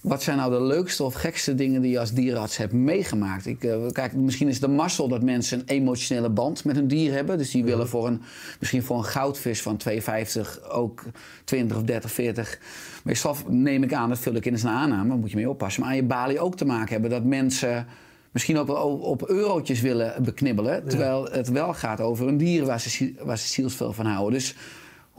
[0.00, 3.46] Wat zijn nou de leukste of gekste dingen die je als dierenarts hebt meegemaakt?
[3.46, 7.12] Ik, eh, kijk, misschien is de mazzel dat mensen een emotionele band met hun dier
[7.12, 7.38] hebben.
[7.38, 8.22] Dus die willen voor een,
[8.58, 11.02] misschien voor een goudvis van 2,50 ook
[11.44, 12.58] 20 of 30, 40.
[13.04, 15.50] Meestal neem ik aan, dat vul ik in als een aanname, daar moet je mee
[15.50, 15.82] oppassen.
[15.82, 17.86] Maar aan je balie ook te maken hebben dat mensen
[18.30, 20.88] misschien ook wel op eurotjes willen beknibbelen.
[20.88, 24.38] Terwijl het wel gaat over een dier waar ze, waar ze zielsveel van houden.
[24.38, 24.54] Dus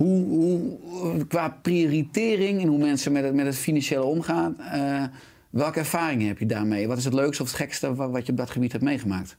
[0.04, 5.04] hoe, qua prioritering en hoe mensen met het, met het financiële omgaan, eh,
[5.50, 6.88] welke ervaringen heb je daarmee?
[6.88, 9.38] Wat is het leukste of het gekste wat, wat je op dat gebied hebt meegemaakt?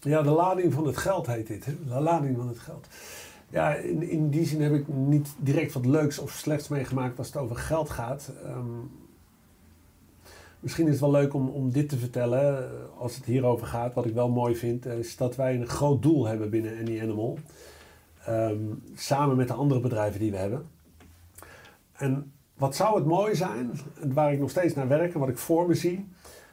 [0.00, 1.64] Ja, de lading van het geld heet dit.
[1.64, 1.72] Hè?
[1.88, 2.86] De lading van het geld.
[3.50, 7.26] Ja, in, in die zin heb ik niet direct wat leuks of slechts meegemaakt als
[7.26, 8.32] het over geld gaat.
[8.44, 8.78] Ehm,
[10.60, 13.94] misschien is het wel leuk om, om dit te vertellen, eh, als het hierover gaat.
[13.94, 17.00] Wat ik wel mooi vind, eh, is dat wij een groot doel hebben binnen Any
[17.00, 17.38] Animal.
[18.26, 18.56] Ehm,
[18.94, 20.66] samen met de andere bedrijven die we hebben.
[21.92, 23.70] En wat zou het mooi zijn,
[24.12, 26.08] waar ik nog steeds naar werk en wat ik voor me zie,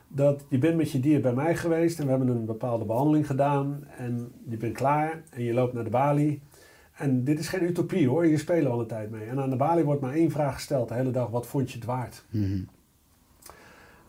[0.08, 3.28] dat je bent met je dier bij mij geweest en we hebben een bepaalde behandeling
[3.28, 6.42] gedaan en je bent klaar en je loopt naar de balie.
[6.94, 9.26] En dit is geen utopie hoor, je spelen al een tijd mee.
[9.26, 11.78] En aan de balie wordt maar één vraag gesteld de hele dag, wat vond je
[11.78, 12.26] het waard?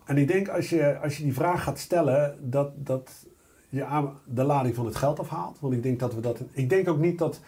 [0.05, 3.27] En ik denk als je, als je die vraag gaat stellen, dat, dat
[3.71, 5.61] je de lading van het geld afhaalt.
[5.61, 6.41] Want ik denk dat we dat.
[6.53, 7.41] Ik denk ook niet dat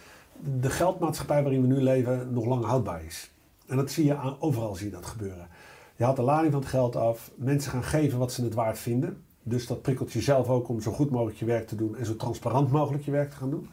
[0.60, 3.30] de geldmaatschappij waarin we nu leven nog lang houdbaar is.
[3.66, 5.48] En dat zie je aan, overal zie je dat gebeuren.
[5.96, 7.30] Je haalt de lading van het geld af.
[7.34, 9.22] Mensen gaan geven wat ze het waard vinden.
[9.42, 12.16] Dus dat prikkelt jezelf ook om zo goed mogelijk je werk te doen en zo
[12.16, 13.68] transparant mogelijk je werk te gaan doen.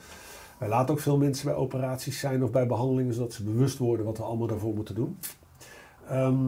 [0.57, 4.05] Wij laten ook veel mensen bij operaties zijn of bij behandelingen, zodat ze bewust worden
[4.05, 5.17] wat we allemaal daarvoor moeten doen.
[6.07, 6.47] Ehm,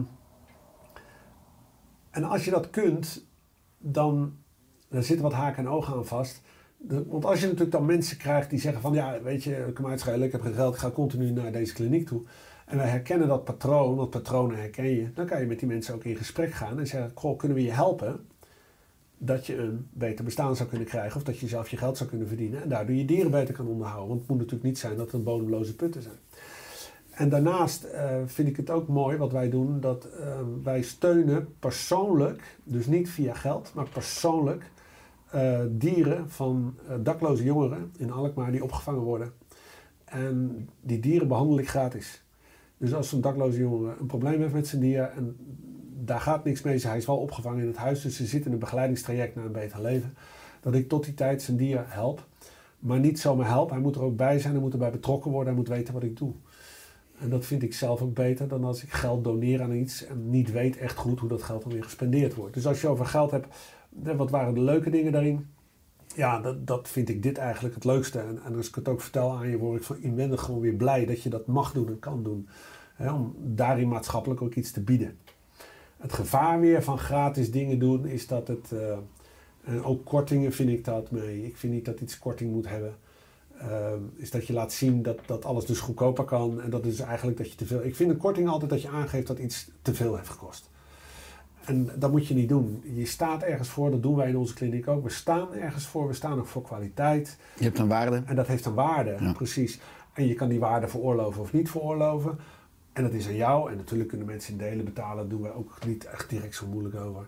[2.10, 3.24] en als je dat kunt,
[3.78, 4.36] dan
[4.92, 6.40] er zitten wat haken en ogen aan vast.
[7.08, 9.86] Want als je natuurlijk dan mensen krijgt die zeggen van ja, weet je, ik kom
[9.86, 12.22] uitschelen, ik heb geen geld, ik ga continu naar deze kliniek toe.
[12.66, 15.12] En wij herkennen dat patroon, want patronen herken je.
[15.14, 17.62] Dan kan je met die mensen ook in gesprek gaan en zeggen, goh, kunnen we
[17.62, 18.20] je helpen?
[19.18, 22.08] Dat je een beter bestaan zou kunnen krijgen of dat je zelf je geld zou
[22.08, 22.62] kunnen verdienen.
[22.62, 24.08] En daardoor je dieren beter kan onderhouden.
[24.08, 26.18] Want het moet natuurlijk niet zijn dat het een bodemloze putten zijn.
[27.10, 31.54] En daarnaast eh, vind ik het ook mooi wat wij doen, dat eh, wij steunen
[31.58, 34.70] persoonlijk, dus niet via geld, maar persoonlijk
[35.32, 39.32] eh, dieren van eh, dakloze jongeren in Alkmaar die opgevangen worden.
[40.04, 42.24] En die dieren behandel ik gratis.
[42.78, 45.36] Dus als een dakloze jongen een probleem heeft met zijn dier en
[46.04, 48.52] daar gaat niks mee, hij is wel opgevangen in het huis, dus ze zit in
[48.52, 50.14] een begeleidingstraject naar een beter leven,
[50.60, 52.26] dat ik tot die tijd zijn dier help.
[52.78, 55.48] Maar niet zomaar help, hij moet er ook bij zijn, hij moet erbij betrokken worden,
[55.48, 56.32] hij moet weten wat ik doe.
[57.18, 60.30] En dat vind ik zelf ook beter dan als ik geld doneer aan iets en
[60.30, 62.54] niet weet echt goed hoe dat geld dan weer gespendeerd wordt.
[62.54, 63.46] Dus als je over geld hebt,
[64.16, 65.46] wat waren de leuke dingen daarin?
[66.14, 68.18] Ja, dat, dat vind ik dit eigenlijk het leukste.
[68.18, 70.74] En, en als ik het ook vertel aan je, word ik van inwendig gewoon weer
[70.74, 72.48] blij dat je dat mag doen en kan doen.
[72.98, 75.18] Om daarin maatschappelijk ook iets te bieden.
[75.96, 78.72] Het gevaar weer van gratis dingen doen is dat het.
[78.72, 78.96] eh,
[79.64, 81.46] en ook kortingen vind ik dat mee.
[81.46, 82.94] Ik vind niet dat iets korting moet hebben.
[83.58, 86.60] Ehm, is dat je laat zien dat, dat alles dus goedkoper kan.
[86.60, 87.84] En dat is eigenlijk dat je te veel.
[87.84, 90.70] Ik vind een korting altijd dat je aangeeft dat iets te veel heeft gekost.
[91.64, 92.82] En dat moet je niet doen.
[92.94, 95.02] Je staat ergens voor, dat doen wij in onze kliniek ook.
[95.02, 97.38] We staan ergens voor, we staan ook voor kwaliteit.
[97.58, 98.22] Je hebt een waarde.
[98.26, 99.32] En dat heeft een waarde, Ja.
[99.32, 99.80] precies.
[100.12, 102.38] En je kan die waarde veroorloven of niet veroorloven.
[102.92, 103.70] En dat is aan jou.
[103.70, 105.16] En natuurlijk kunnen mensen in delen betalen.
[105.16, 107.26] Daar doen we ook niet echt direct zo moeilijk over.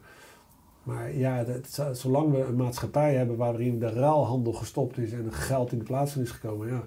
[0.83, 5.73] Maar ja, dat, zolang we een maatschappij hebben waarin de ruilhandel gestopt is en geld
[5.73, 6.83] in de plaats van is gekomen, ja,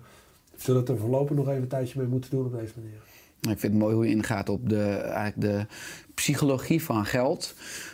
[0.55, 3.01] zullen we het er voorlopig nog even een tijdje mee moeten doen op deze manier.
[3.41, 5.65] Ik vind het mooi hoe je ingaat op de, eigenlijk de
[6.13, 7.53] psychologie van geld.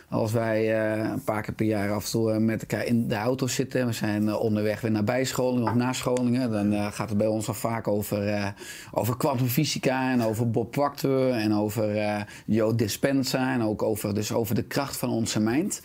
[0.10, 3.08] Als wij eh, een paar keer per jaar af en toe eh, met elkaar in
[3.08, 7.18] de auto zitten, we zijn eh, onderweg weer naar bijscholing of nascholingen, dan gaat het
[7.18, 8.54] bij ons al vaak over,
[8.92, 14.56] over kwantumfysica en over Bob Proctor en over Joe Dispenza en ook over, dus over
[14.56, 15.82] de kracht van onze mind.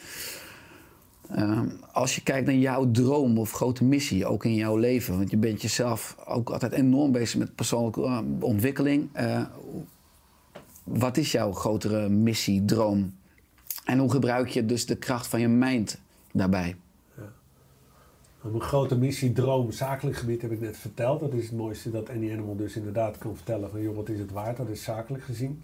[1.29, 1.61] Eh,
[1.93, 5.37] als je kijkt naar jouw droom of grote missie, ook in jouw leven, want je
[5.37, 9.09] bent jezelf ook altijd enorm bezig met persoonlijke eh, ontwikkeling.
[9.12, 9.43] Eh,
[10.85, 13.14] wat is jouw grotere missie, droom?
[13.85, 15.99] En hoe gebruik je dus de kracht van je mind
[16.33, 16.76] daarbij?
[18.43, 21.20] Op een grote missie, droom, zakelijk gebied heb ik net verteld.
[21.20, 24.18] Dat is het mooiste dat Any Animal dus inderdaad kan vertellen van joh, wat is
[24.18, 24.57] het waard?
[24.57, 25.62] Dat is zakelijk gezien.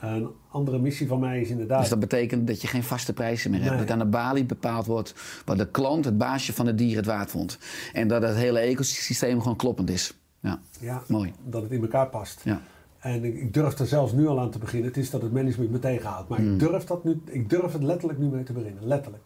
[0.00, 1.80] Een andere missie van mij is inderdaad...
[1.80, 3.74] Dus dat betekent dat je geen vaste prijzen meer hebt.
[3.74, 3.80] Nee.
[3.84, 7.06] Dat aan de balie bepaald wordt wat de klant, het baasje van het dier het
[7.06, 7.58] waard vond.
[7.92, 10.14] En dat het hele ecosysteem gewoon kloppend is.
[10.40, 11.32] Ja, ja, mooi.
[11.44, 12.40] dat het in elkaar past.
[12.44, 12.60] Ja.
[12.98, 14.88] En ik, ik durf er zelfs nu al aan te beginnen.
[14.88, 16.28] Het is dat het management me tegenhoudt.
[16.28, 16.52] Maar Hmm.
[16.52, 18.86] ik, durf dat nu, ik durf het letterlijk nu mee te beginnen.
[18.86, 19.22] Letterlijk.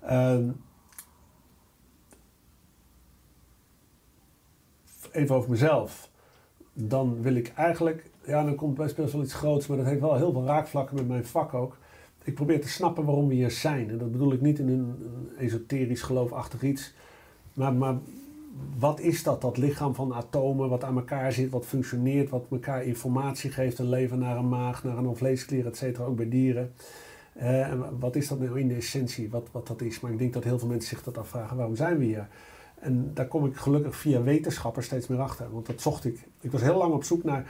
[0.00, 0.48] Ehm,
[5.12, 6.10] even over mezelf.
[6.72, 8.10] Dan wil ik eigenlijk...
[8.26, 9.66] Ja, dan komt best wel iets groots.
[9.66, 11.76] Maar dat heeft wel heel veel raakvlakken met mijn vak ook.
[12.24, 13.90] Ik probeer te snappen waarom we hier zijn.
[13.90, 14.94] En dat bedoel ik niet in een,
[15.38, 16.94] esoterisch geloofachtig iets.
[17.52, 17.96] Maar, maar
[18.78, 22.84] wat is dat, dat lichaam van atomen, wat aan elkaar zit, wat functioneert, wat elkaar
[22.84, 26.72] informatie geeft, een leven naar een maag, naar een onvleesklier, et cetera, ook bij dieren.
[27.32, 30.00] Eh, wat is dat nou in de essentie, wat, wat dat is?
[30.00, 32.28] Maar ik denk dat heel veel mensen zich dat afvragen, waarom zijn we hier?
[32.78, 36.26] En daar kom ik gelukkig via wetenschappers steeds meer achter, want dat zocht ik.
[36.40, 37.46] Ik was heel lang op zoek naar,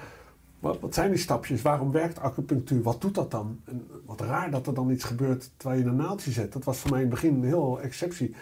[0.62, 3.60] wat, zijn die stapjes, waarom werkt acupunctuur, wat doet dat dan?
[3.64, 6.52] En wat raar dat er dan iets gebeurt terwijl je een naaldje zet.
[6.52, 8.34] Dat was voor mij in het begin een heel exceptie.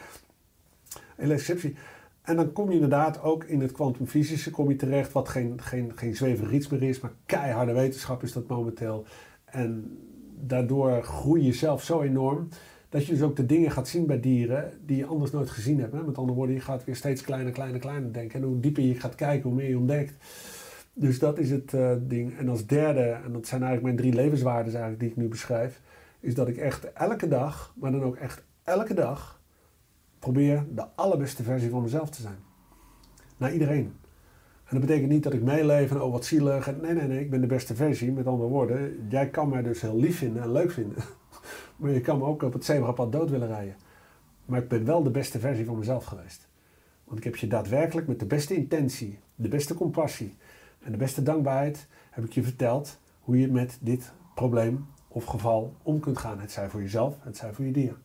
[1.17, 1.77] Hele exceptie.
[2.23, 5.93] En dan kom je inderdaad ook in het kwantumfysische kom je terecht, wat geen, geen,
[5.97, 9.05] geen iets meer is, maar keiharde wetenschap is dat momenteel.
[9.45, 9.99] En
[10.41, 12.49] daardoor groei je zelf zo enorm
[12.89, 15.81] dat je dus ook de dingen gaat zien bij dieren die je anders nooit gezien
[15.81, 16.07] hebt.
[16.07, 18.41] Met andere woorden, je gaat weer steeds kleiner, kleiner, kleiner denken.
[18.41, 20.15] En hoe dieper je gaat kijken, hoe meer je ontdekt.
[21.01, 22.39] Dus dat is het eh, ding.
[22.39, 25.81] En als derde, en dat zijn eigenlijk mijn drie levenswaarden eigenlijk die ik nu beschrijf,
[26.21, 29.41] is dat ik echt elke dag, maar dan ook echt elke dag,
[30.19, 32.39] probeer de allerbeste versie van mezelf te zijn.
[33.37, 33.93] Naar iedereen.
[34.65, 36.81] En dat betekent niet dat ik meeleef en oh wat zielig.
[36.81, 38.13] Nee, nee, nee, ik ben de beste versie.
[38.13, 40.99] Met andere woorden, jij kan mij dus heel lief vinden en leuk vinden.
[41.77, 43.77] Maar je kan me ook op het zebrapad dood willen rijden.
[44.45, 46.49] Maar ik ben wel de beste versie van mezelf geweest.
[47.05, 50.37] Want ik heb je daadwerkelijk met de beste intentie, de beste compassie
[50.83, 55.75] en de beste dankbaarheid heb ik je verteld hoe je met dit probleem of geval
[55.83, 56.41] om kunt gaan.
[56.41, 57.97] Het zij voor jezelf, het zij voor je dier.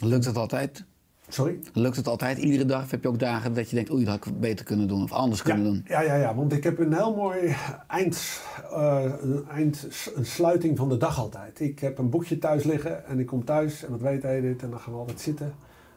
[0.00, 0.84] Lukt het altijd?
[1.28, 1.58] Sorry?
[1.72, 2.82] Lukt het altijd iedere dag?
[2.82, 5.02] Of heb je ook dagen dat je denkt, oei, dat had ik beter kunnen doen
[5.02, 5.84] of anders kunnen ja, doen?
[5.86, 7.54] Ja, ja, ja, want ik heb een heel mooi
[7.88, 8.40] eind,
[8.72, 11.60] uh, een, eind, een sluiting van de dag altijd.
[11.60, 14.70] Ik heb een boekje thuis liggen en ik kom thuis en dat weet Edith en
[14.70, 15.54] dan gaan we altijd zitten.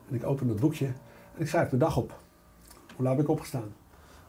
[0.10, 2.20] En ik open het boekje en ik schrijf de dag op.
[2.96, 3.74] Hoe laat heb ik opgestaan?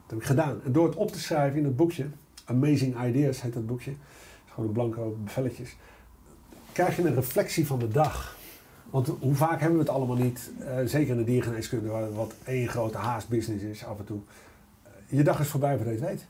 [0.06, 0.60] Dat heb ik gedaan.
[0.64, 2.06] En door het op te schrijven in het boekje,
[2.44, 3.92] Amazing Ideas heet het boekje,
[4.48, 5.76] gewoon een blanco bevelletjes,
[6.72, 8.36] krijg je een reflectie van de dag.
[8.90, 12.34] Want hoe vaak hebben we het allemaal niet, uh, zeker in de diergeneeskunde, waar wat
[12.44, 14.20] één grote haastbusiness is af en toe.
[15.06, 16.26] je dag is voorbij voordat je het weet.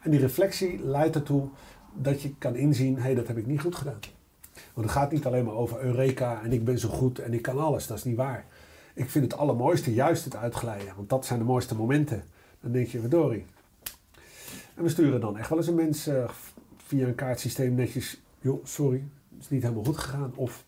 [0.00, 1.48] En die reflectie leidt ertoe
[1.94, 3.98] dat je kan inzien, hé, hey, dat heb ik niet goed gedaan.
[4.74, 7.42] Want het gaat niet alleen maar over Eureka en ik ben zo goed en ik
[7.42, 7.86] kan alles.
[7.86, 8.44] Dat is niet waar.
[8.94, 10.92] Ik vind het allermooiste juist het uitglijden.
[10.96, 12.24] Want dat zijn de mooiste momenten.
[12.64, 13.46] Dan denk je, verdorie.
[14.74, 16.28] En we sturen dan echt wel eens een mens uh,
[16.76, 18.20] via een kaartsysteem netjes...
[18.40, 20.32] joh, sorry, het is niet helemaal goed gegaan.
[20.34, 20.64] Of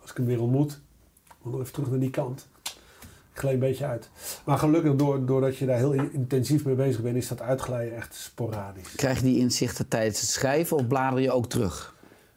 [0.00, 0.80] als ik hem weer ontmoet,
[1.42, 2.48] dan even terug naar die kant.
[3.32, 4.10] Ik glij een beetje uit.
[4.44, 8.14] Maar gelukkig, door, doordat je daar heel intensief mee bezig bent, is dat uitglijden echt
[8.14, 8.94] sporadisch.
[8.94, 11.94] Krijg je die inzichten tijdens het schrijven of blader je ook terug?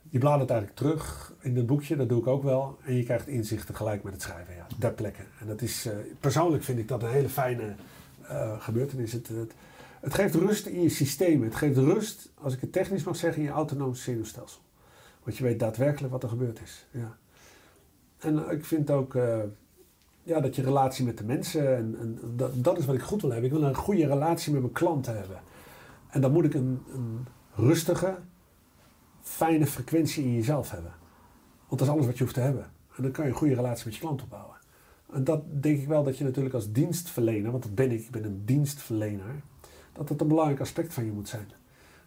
[0.10, 2.78] Je bladert eigenlijk terug in het boekje, dat doe ik ook wel.
[2.86, 5.22] En je krijgt inzichten gelijk met het schrijven, ja, ter plekke.
[5.40, 7.76] En dat is, uh, persoonlijk vind ik dat een hele fijne
[8.32, 9.14] uh, gebeurtenis.
[9.14, 9.30] Het,
[10.00, 11.44] het, geeft rust in je systeem.
[11.44, 14.62] Het geeft rust, als ik het technisch mag zeggen, in je autonome zenuwstelsel.
[15.24, 16.86] Want je weet daadwerkelijk wat er gebeurd is.
[16.92, 17.18] Ja.
[18.18, 19.40] En ik vind ook uh,
[20.24, 23.22] ja, dat je relatie met de mensen, en, en dat, dat, is wat ik goed
[23.22, 23.52] wil hebben.
[23.52, 25.40] Ik wil een goede relatie met mijn klanten hebben.
[26.10, 28.18] En dan moet ik een, een rustige,
[29.22, 30.94] fijne frequentie in jezelf hebben.
[31.68, 32.72] Want dat is alles wat je hoeft te hebben.
[32.96, 34.56] En dan kan je een goede relatie met je klant opbouwen.
[35.12, 38.12] En dat denk ik wel dat je natuurlijk als dienstverlener, want dat ben ik, ik
[38.12, 39.42] ben een dienstverlener,
[39.94, 41.48] dat dat een belangrijk aspect van je moet zijn.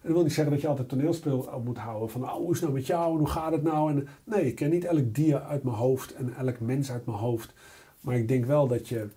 [0.05, 2.09] En dat wil niet zeggen dat je altijd toneelspel op moet houden.
[2.09, 3.91] Van, oh, hoe is het nou met jou en hoe gaat het nou?
[3.91, 7.17] En, nee, ik ken niet elk dier uit mijn hoofd en elk mens uit mijn
[7.17, 7.53] hoofd.
[8.01, 9.07] Maar ik denk wel dat je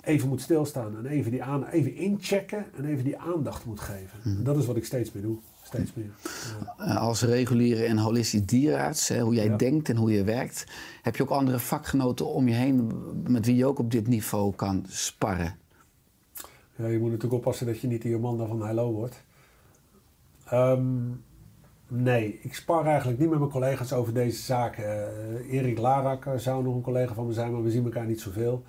[0.00, 4.18] even moet stilstaan en even, die aan, even inchecken en even die aandacht moet geven.
[4.24, 5.38] En dat is wat ik steeds meer doe.
[5.66, 6.10] Steeds meer.
[6.78, 6.94] Ja.
[6.94, 9.56] Als reguliere en holistisch dierenarts, hè, hoe jij ja.
[9.56, 10.66] denkt en hoe je werkt,
[11.02, 12.92] heb je ook andere vakgenoten om je heen
[13.28, 15.56] met wie je ook op dit niveau kan sparren?
[16.76, 19.24] Ja, je moet natuurlijk oppassen dat je niet die Amanda van Hello wordt.
[20.52, 21.22] Um,
[21.88, 24.84] nee, ik spar eigenlijk niet met mijn collega's over deze zaken.
[24.84, 28.20] Uh, Erik Larak zou nog een collega van me zijn, maar we zien elkaar niet
[28.20, 28.62] zoveel.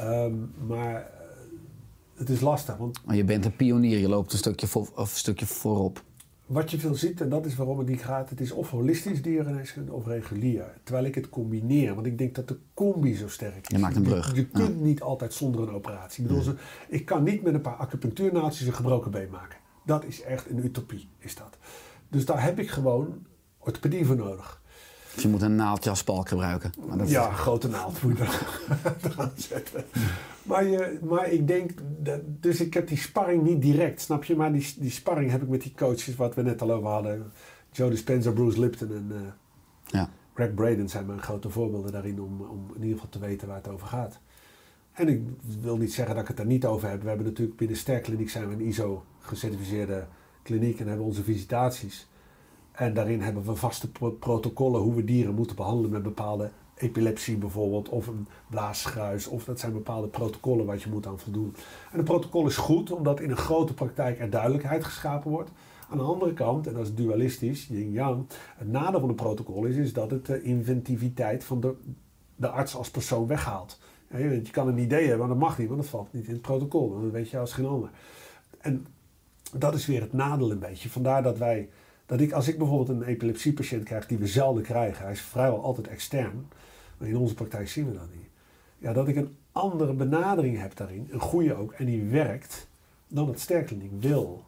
[0.00, 1.10] Um, maar
[2.16, 2.76] het is lastig.
[2.76, 6.02] Want maar je bent een pionier, je loopt een stukje, voor, of een stukje voorop.
[6.46, 9.22] Wat je veel ziet, en dat is waarom het niet gaat, het is of holistisch
[9.22, 10.74] dierengeneeskunde of regulier.
[10.82, 13.76] Terwijl ik het combineer, want ik denk dat de combi zo sterk is.
[13.76, 14.30] Je maakt een brug.
[14.30, 14.84] Je, je kunt ja.
[14.84, 16.24] niet altijd zonder een operatie.
[16.24, 16.54] Ik, bedoel, ja.
[16.88, 19.58] ik kan niet met een paar acupunctuurnaaldjes een gebroken been maken.
[19.84, 21.58] Dat is echt een utopie, is dat.
[22.08, 23.26] Dus daar heb ik gewoon
[23.58, 24.61] orthopedie voor nodig.
[25.14, 26.72] Dus je moet een naaldje als spalk gebruiken.
[26.88, 27.36] Maar dat ja, is...
[27.36, 28.24] grote naald moet je
[29.10, 29.84] eraan zetten.
[30.42, 34.36] Maar, je, maar ik denk, dat, dus ik heb die sparring niet direct, snap je?
[34.36, 37.32] Maar die, die sparring heb ik met die coaches, wat we net al over hadden.
[37.70, 39.18] Joe Dispenza, Bruce Lipton en uh,
[39.86, 40.08] ja.
[40.34, 43.56] Greg Braden zijn mijn grote voorbeelden daarin om, om in ieder geval te weten waar
[43.56, 44.20] het over gaat.
[44.92, 45.22] En ik
[45.60, 47.02] wil niet zeggen dat ik het daar niet over heb.
[47.02, 50.06] We hebben natuurlijk binnen Sterkliniek zijn we een ISO gecertificeerde
[50.42, 52.08] kliniek en hebben onze visitaties.
[52.72, 57.36] En daarin hebben we vaste pro protocollen hoe we dieren moeten behandelen met bepaalde epilepsie
[57.36, 61.54] bijvoorbeeld, of een blaasschruis, of dat zijn bepaalde protocollen wat je moet aan voldoen.
[61.92, 65.50] En een protocol is goed, omdat in een grote praktijk er duidelijkheid geschapen wordt.
[65.90, 68.24] Aan de andere kant, en dat is dualistisch, yin-yang,
[68.56, 71.74] het nadeel van een protocol is, is dat het de inventiviteit van de,
[72.36, 73.78] de arts als persoon weghaalt.
[74.16, 76.42] Je kan een idee hebben, maar dat mag niet, want dat valt niet in het
[76.42, 77.00] protocol.
[77.00, 77.90] Dat weet je als geen ander.
[78.58, 78.86] En
[79.56, 80.88] dat is weer het nadeel een beetje.
[80.88, 81.68] Vandaar dat wij,
[82.12, 85.62] dat ik, als ik bijvoorbeeld een epilepsiepatiënt krijg die we zelden krijgen, hij is vrijwel
[85.62, 86.46] altijd extern,
[86.98, 88.28] maar in onze praktijk zien we dat niet.
[88.78, 92.68] Ja, dat ik een andere benadering heb daarin, een goede ook, en die werkt,
[93.08, 94.44] dan het sterkliniek wil.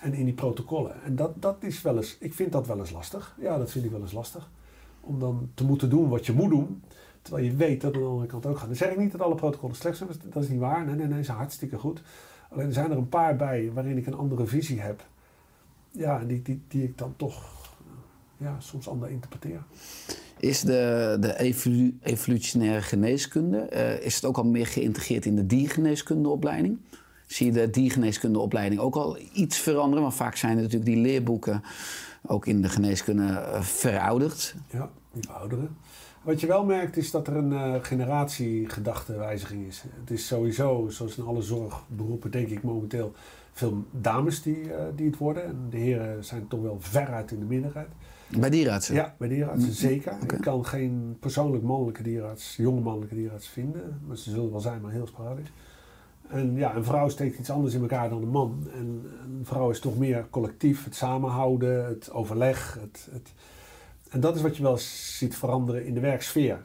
[0.00, 1.02] En in die protocollen.
[1.02, 3.36] En dat, dat is wel eens, ik vind dat wel eens lastig.
[3.40, 4.50] Ja, dat vind ik wel eens lastig.
[5.00, 6.82] om dan te moeten doen wat je moet doen.
[7.22, 8.66] Terwijl je weet dat aan de andere kant ook gaat.
[8.66, 10.86] Dan zeg ik niet dat alle protocollen slecht zijn, dat is niet waar.
[10.86, 12.02] Nee, nee, nee, ze zijn hartstikke goed.
[12.50, 15.02] Alleen er zijn er een paar bij waarin ik een andere visie heb.
[15.98, 17.42] Ja, die, die, die ik dan toch
[18.36, 19.62] ja, soms anders interpreteer.
[20.38, 25.46] Is de, de evolu- evolutionaire geneeskunde, eh, is het ook al meer geïntegreerd in de
[25.46, 26.78] diergeneeskundeopleiding?
[27.26, 30.02] Zie je de diergeneeskundeopleiding ook al iets veranderen?
[30.02, 31.62] Want vaak zijn natuurlijk die leerboeken
[32.26, 34.54] ook in de geneeskunde eh, verouderd.
[34.70, 35.76] Ja, die verouderen.
[36.22, 39.84] Wat je wel merkt is dat er een eh generatiegedachtewijziging is.
[40.00, 43.14] Het is sowieso, zoals in alle zorgberoepen, denk ik momenteel
[43.58, 45.44] veel dames die, eh, die het worden.
[45.44, 47.88] En de heren zijn toch wel veruit in de minderheid.
[48.38, 48.94] Bij dierenartsen?
[48.94, 50.12] Ja, bij dierenartsen zeker.
[50.12, 50.34] Mm, oké.
[50.34, 54.00] Ik kan geen persoonlijk mannelijke dierenarts, jonge mannelijke dierenarts vinden.
[54.06, 55.52] Maar ze zullen wel zijn, maar heel sporadisch.
[56.28, 58.68] En ja, een vrouw steekt iets anders in elkaar dan een man.
[58.72, 62.78] En een vrouw is toch meer collectief, het samenhouden, het overleg.
[62.80, 63.32] Het, het...
[64.10, 66.58] En dat is wat je wel ziet veranderen in de werksfeer.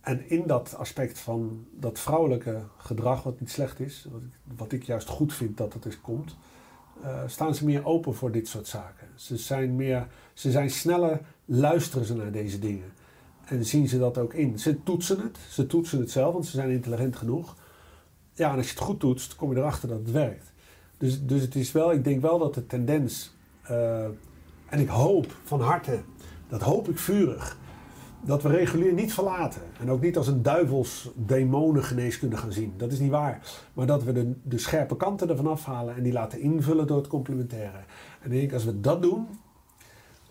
[0.00, 4.06] En in dat aspect van dat vrouwelijke gedrag, wat niet slecht is,
[4.56, 6.36] wat ik, juist goed vind dat het eens komt,
[7.02, 9.08] eh, staan ze meer open voor dit soort zaken.
[9.14, 12.92] Ze zijn, meer, ze zijn sneller, luisteren ze naar deze dingen.
[13.44, 14.58] En zien ze dat ook in.
[14.58, 17.56] Ze toetsen het, ze toetsen het zelf, want ze zijn intelligent genoeg.
[18.34, 20.52] Ja, en als je het goed toetst, kom je erachter dat het werkt.
[20.98, 23.32] Dus, dus het is wel, ik denk wel dat de tendens,
[23.62, 24.04] eh,
[24.66, 26.02] en ik hoop van harte,
[26.48, 27.58] dat hoop ik vurig,
[28.20, 29.62] dat we regulier niet verlaten.
[29.80, 32.74] En ook niet als een duivels demonengeneeskunde gaan zien.
[32.76, 33.40] Dat is niet waar.
[33.74, 37.06] Maar dat we de, de scherpe kanten ervan afhalen en die laten invullen door het
[37.06, 37.78] complementaire.
[38.20, 39.26] En ik denk, als we dat doen,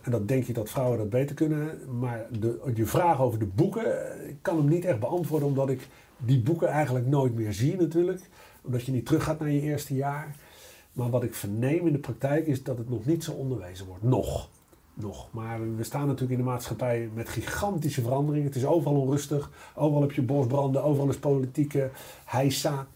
[0.02, 1.80] en dat denk ik dat vrouwen dat beter kunnen.
[2.00, 5.70] Maar de, je vraag over de boeken, eh, ik kan hem niet echt beantwoorden omdat
[5.70, 5.88] ik
[6.18, 8.30] die boeken eigenlijk nooit meer zie natuurlijk.
[8.62, 10.36] Omdat je niet teruggaat naar je eerste jaar.
[10.94, 14.04] Maar wat ik verneem in de praktijk is dat het nog niet zo onderwezen wordt.
[14.04, 14.50] Nog.
[15.02, 15.28] Nog.
[15.32, 18.48] Maar we staan natuurlijk in de maatschappij met gigantische veranderingen.
[18.48, 19.52] Het is overal onrustig.
[19.76, 20.84] Overal heb je bosbranden.
[20.84, 21.90] Overal is politieke
[22.26, 22.88] heisa.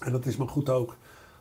[0.00, 0.96] En dat is maar goed ook.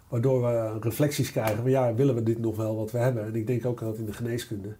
[0.08, 1.62] Waardoor we reflecties krijgen.
[1.62, 3.26] van ja, willen we dit nog wel wat we hebben?
[3.26, 4.76] En ik denk ook dat in de geneeskunde,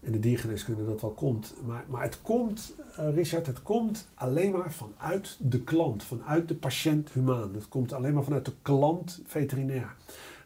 [0.00, 1.54] in de diergeneeskunde, dat wel komt.
[1.66, 6.02] Maar, maar het komt, eh, Richard, het komt alleen maar vanuit de klant.
[6.02, 7.54] Vanuit de patiënt humaan.
[7.54, 9.94] Het komt alleen maar vanuit de klant veterinair.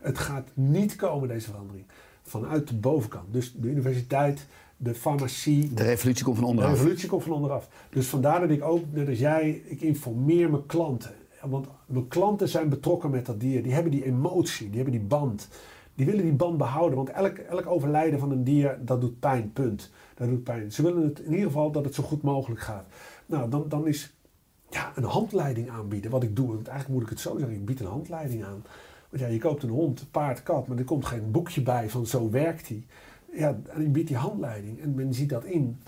[0.00, 1.86] Het gaat niet komen, deze verandering.
[2.26, 3.32] Vanuit de bovenkant.
[3.32, 4.46] Dus de universiteit,
[4.76, 6.72] de farmacie, De revolutie komt van de onderaf.
[6.72, 7.68] revolutie komt van onderaf.
[7.90, 11.14] Dus vandaar dat ik ook, net als jij, ik informeer mijn klanten.
[11.42, 13.62] Want mijn klanten zijn betrokken met dat dier.
[13.62, 15.48] Die hebben die emotie, die hebben die band.
[15.94, 16.96] Die willen die band behouden.
[16.96, 19.90] Want elk, elk overlijden van een dier, dat doet pijn, punt.
[20.14, 20.72] Dat doet pijn.
[20.72, 22.86] Ze willen het in ieder geval dat het zo goed mogelijk gaat.
[23.26, 24.14] Nou, dan, dan is
[24.70, 26.10] ja, een handleiding aanbieden.
[26.10, 27.56] Wat ik doe, want eigenlijk moet ik het zo zeggen.
[27.56, 28.64] Ik bied een handleiding aan.
[29.14, 32.06] Want ja, je koopt een hond, paard, kat, maar er komt geen boekje bij van
[32.06, 32.86] zo werkt hij.
[33.32, 35.78] Ja, en je biedt die handleiding en men ziet dat in.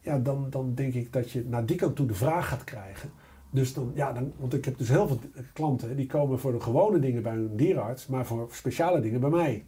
[0.00, 3.10] Ja, dan, dan denk ik dat je naar die kant toe de vraag gaat krijgen.
[3.50, 5.18] Dus dan, ja, dan, want ik heb dus heel veel
[5.52, 9.30] klanten die komen voor de gewone dingen bij een dierenarts, maar voor speciale dingen bij
[9.30, 9.64] mij.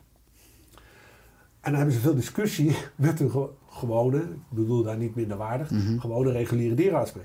[1.61, 5.71] En dan hebben ze veel discussie met ge- gewone, ik bedoel daar niet minder waardig,
[5.99, 7.25] gewone reguliere dierenarts mee.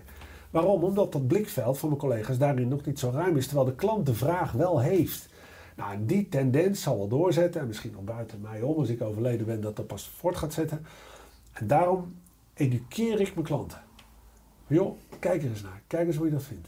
[0.49, 0.83] Waarom?
[0.83, 4.05] Omdat dat blikveld van mijn collega's daarin nog niet zo ruim is, terwijl de klant
[4.05, 5.29] de vraag wel heeft.
[5.77, 9.01] Nou, en die tendens zal wel doorzetten, en misschien nog buiten mij om, als ik
[9.01, 10.85] overleden ben, dat dat pas voort gaat zetten.
[11.53, 12.15] En daarom
[12.53, 13.81] educeer ik mijn klanten.
[14.67, 15.81] Joh, kijk er eens naar.
[15.87, 16.67] Kijk eens hoe je dat vindt.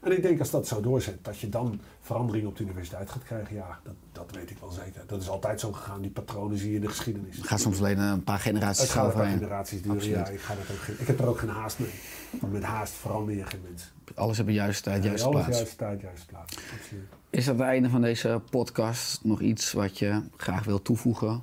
[0.00, 3.22] En ik denk als dat zo doorzet, dat je dan verandering op de universiteit gaat
[3.22, 3.54] krijgen.
[3.54, 5.02] Ja, dat, dat weet ik wel zeker.
[5.06, 6.00] Dat is altijd zo gegaan.
[6.00, 7.36] Die patronen zie je in de geschiedenis.
[7.36, 9.96] Het gaat soms alleen een paar generaties Het gaat een paar generaties duren.
[9.96, 10.16] Absoluut.
[10.16, 11.94] Ja, ik, ga dat ook geen, ik heb er ook geen haast mee.
[12.40, 13.92] Want met haast verander je geen mens.
[14.14, 15.56] Alles heeft een juiste tijd, juiste Alles plaats.
[15.56, 16.56] juiste tijd, juiste plaats.
[16.78, 17.17] Absoluut.
[17.30, 21.42] Is aan het einde van deze podcast nog iets wat je graag wil toevoegen?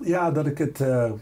[0.00, 1.12] Ja, dat ik het eh,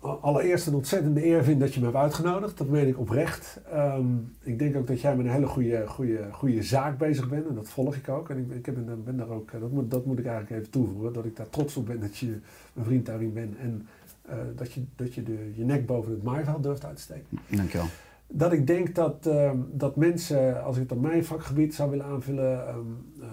[0.00, 2.58] allereerst een ontzettende eer vind dat je me hebt uitgenodigd.
[2.58, 3.60] Dat meen ik oprecht.
[3.72, 4.06] Ehm,
[4.42, 7.46] ik denk ook dat jij met een hele goede, goede, goede zaak bezig bent.
[7.48, 8.30] En dat volg ik ook.
[8.30, 10.72] En ik, ik heb, ben daar ook, eh, dat, moet, dat moet ik eigenlijk even
[10.72, 11.12] toevoegen.
[11.12, 12.38] Dat ik daar trots op ben dat je
[12.72, 13.56] mijn vriend daarin bent.
[13.56, 13.86] En
[14.22, 17.38] eh, dat je, dat je de, je nek boven het maaiveld durft uit te steken.
[17.48, 17.86] Dankjewel.
[18.30, 22.06] Dat ik denk dat, ehm, dat mensen, als ik het op mijn vakgebied zou willen
[22.06, 22.78] aanvullen, ehm,
[23.20, 23.28] eh,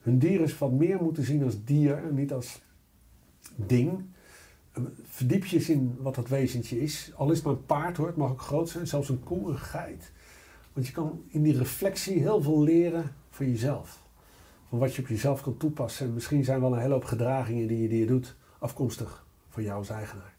[0.00, 2.62] hun dier eens wat meer moeten zien als dier en niet als
[3.56, 4.04] ding.
[4.72, 7.12] Eh, Verdiep je in wat dat wezentje is.
[7.16, 9.48] Al is het maar een paard hoor, het mag ook groot zijn, zelfs een koe,
[9.48, 10.12] een geit.
[10.72, 14.02] Want je kan in die reflectie heel veel leren van jezelf.
[14.68, 16.06] Van wat je op jezelf kan toepassen.
[16.06, 19.62] En misschien zijn wel een hele hoop gedragingen die je, die je doet afkomstig van
[19.62, 20.35] jou als eigenaar.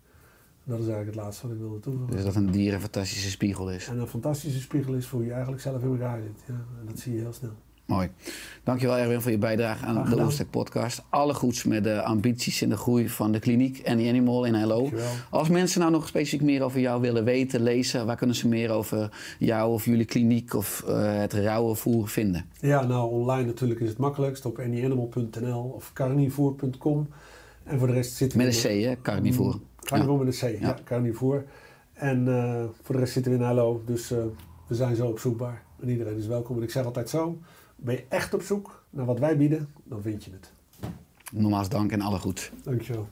[0.67, 2.15] Dat is eigenlijk het laatste wat ik wilde toevoegen.
[2.15, 3.87] Dus dat een dier een fantastische spiegel is.
[3.87, 6.43] En een fantastische spiegel is voor je eigenlijk zelf in elkaar zit.
[6.47, 7.51] Ja, en dat zie je heel snel.
[7.85, 8.09] Mooi.
[8.63, 10.21] Dankjewel Erwin voor je bijdrage aan de.
[10.21, 11.03] Oerstek podcast.
[11.09, 14.53] Alle goeds met de ambities en de groei van de kliniek en die Animal in
[14.53, 14.77] Hello.
[14.77, 15.11] Dankjewel.
[15.29, 18.71] Als mensen nou nog specifiek meer over jou willen weten, lezen, waar kunnen ze meer
[18.71, 22.45] over jou of jullie kliniek of eh, het rauwenvoer vinden?
[22.59, 27.07] Ja, nou online natuurlijk is het makkelijkst op anyanimal.nl of carnivoer.com.
[27.63, 28.69] En voor de rest zitten Met we...
[28.69, 29.01] een C, hè?
[29.01, 29.59] Carnivoor
[29.91, 30.77] met een C, ja, Ja.
[30.83, 31.43] carnivoor.
[31.93, 34.17] En eh, voor de rest zitten we in Hallo, dus eh,
[34.67, 35.63] we zijn zo opzoekbaar.
[35.81, 36.57] En iedereen is welkom.
[36.57, 37.37] En ik zeg altijd zo,
[37.75, 40.51] ben je echt op zoek naar wat wij bieden, dan vind je het.
[41.31, 42.51] Nogmaals dank en alle goed.
[42.63, 43.07] Dankjewel.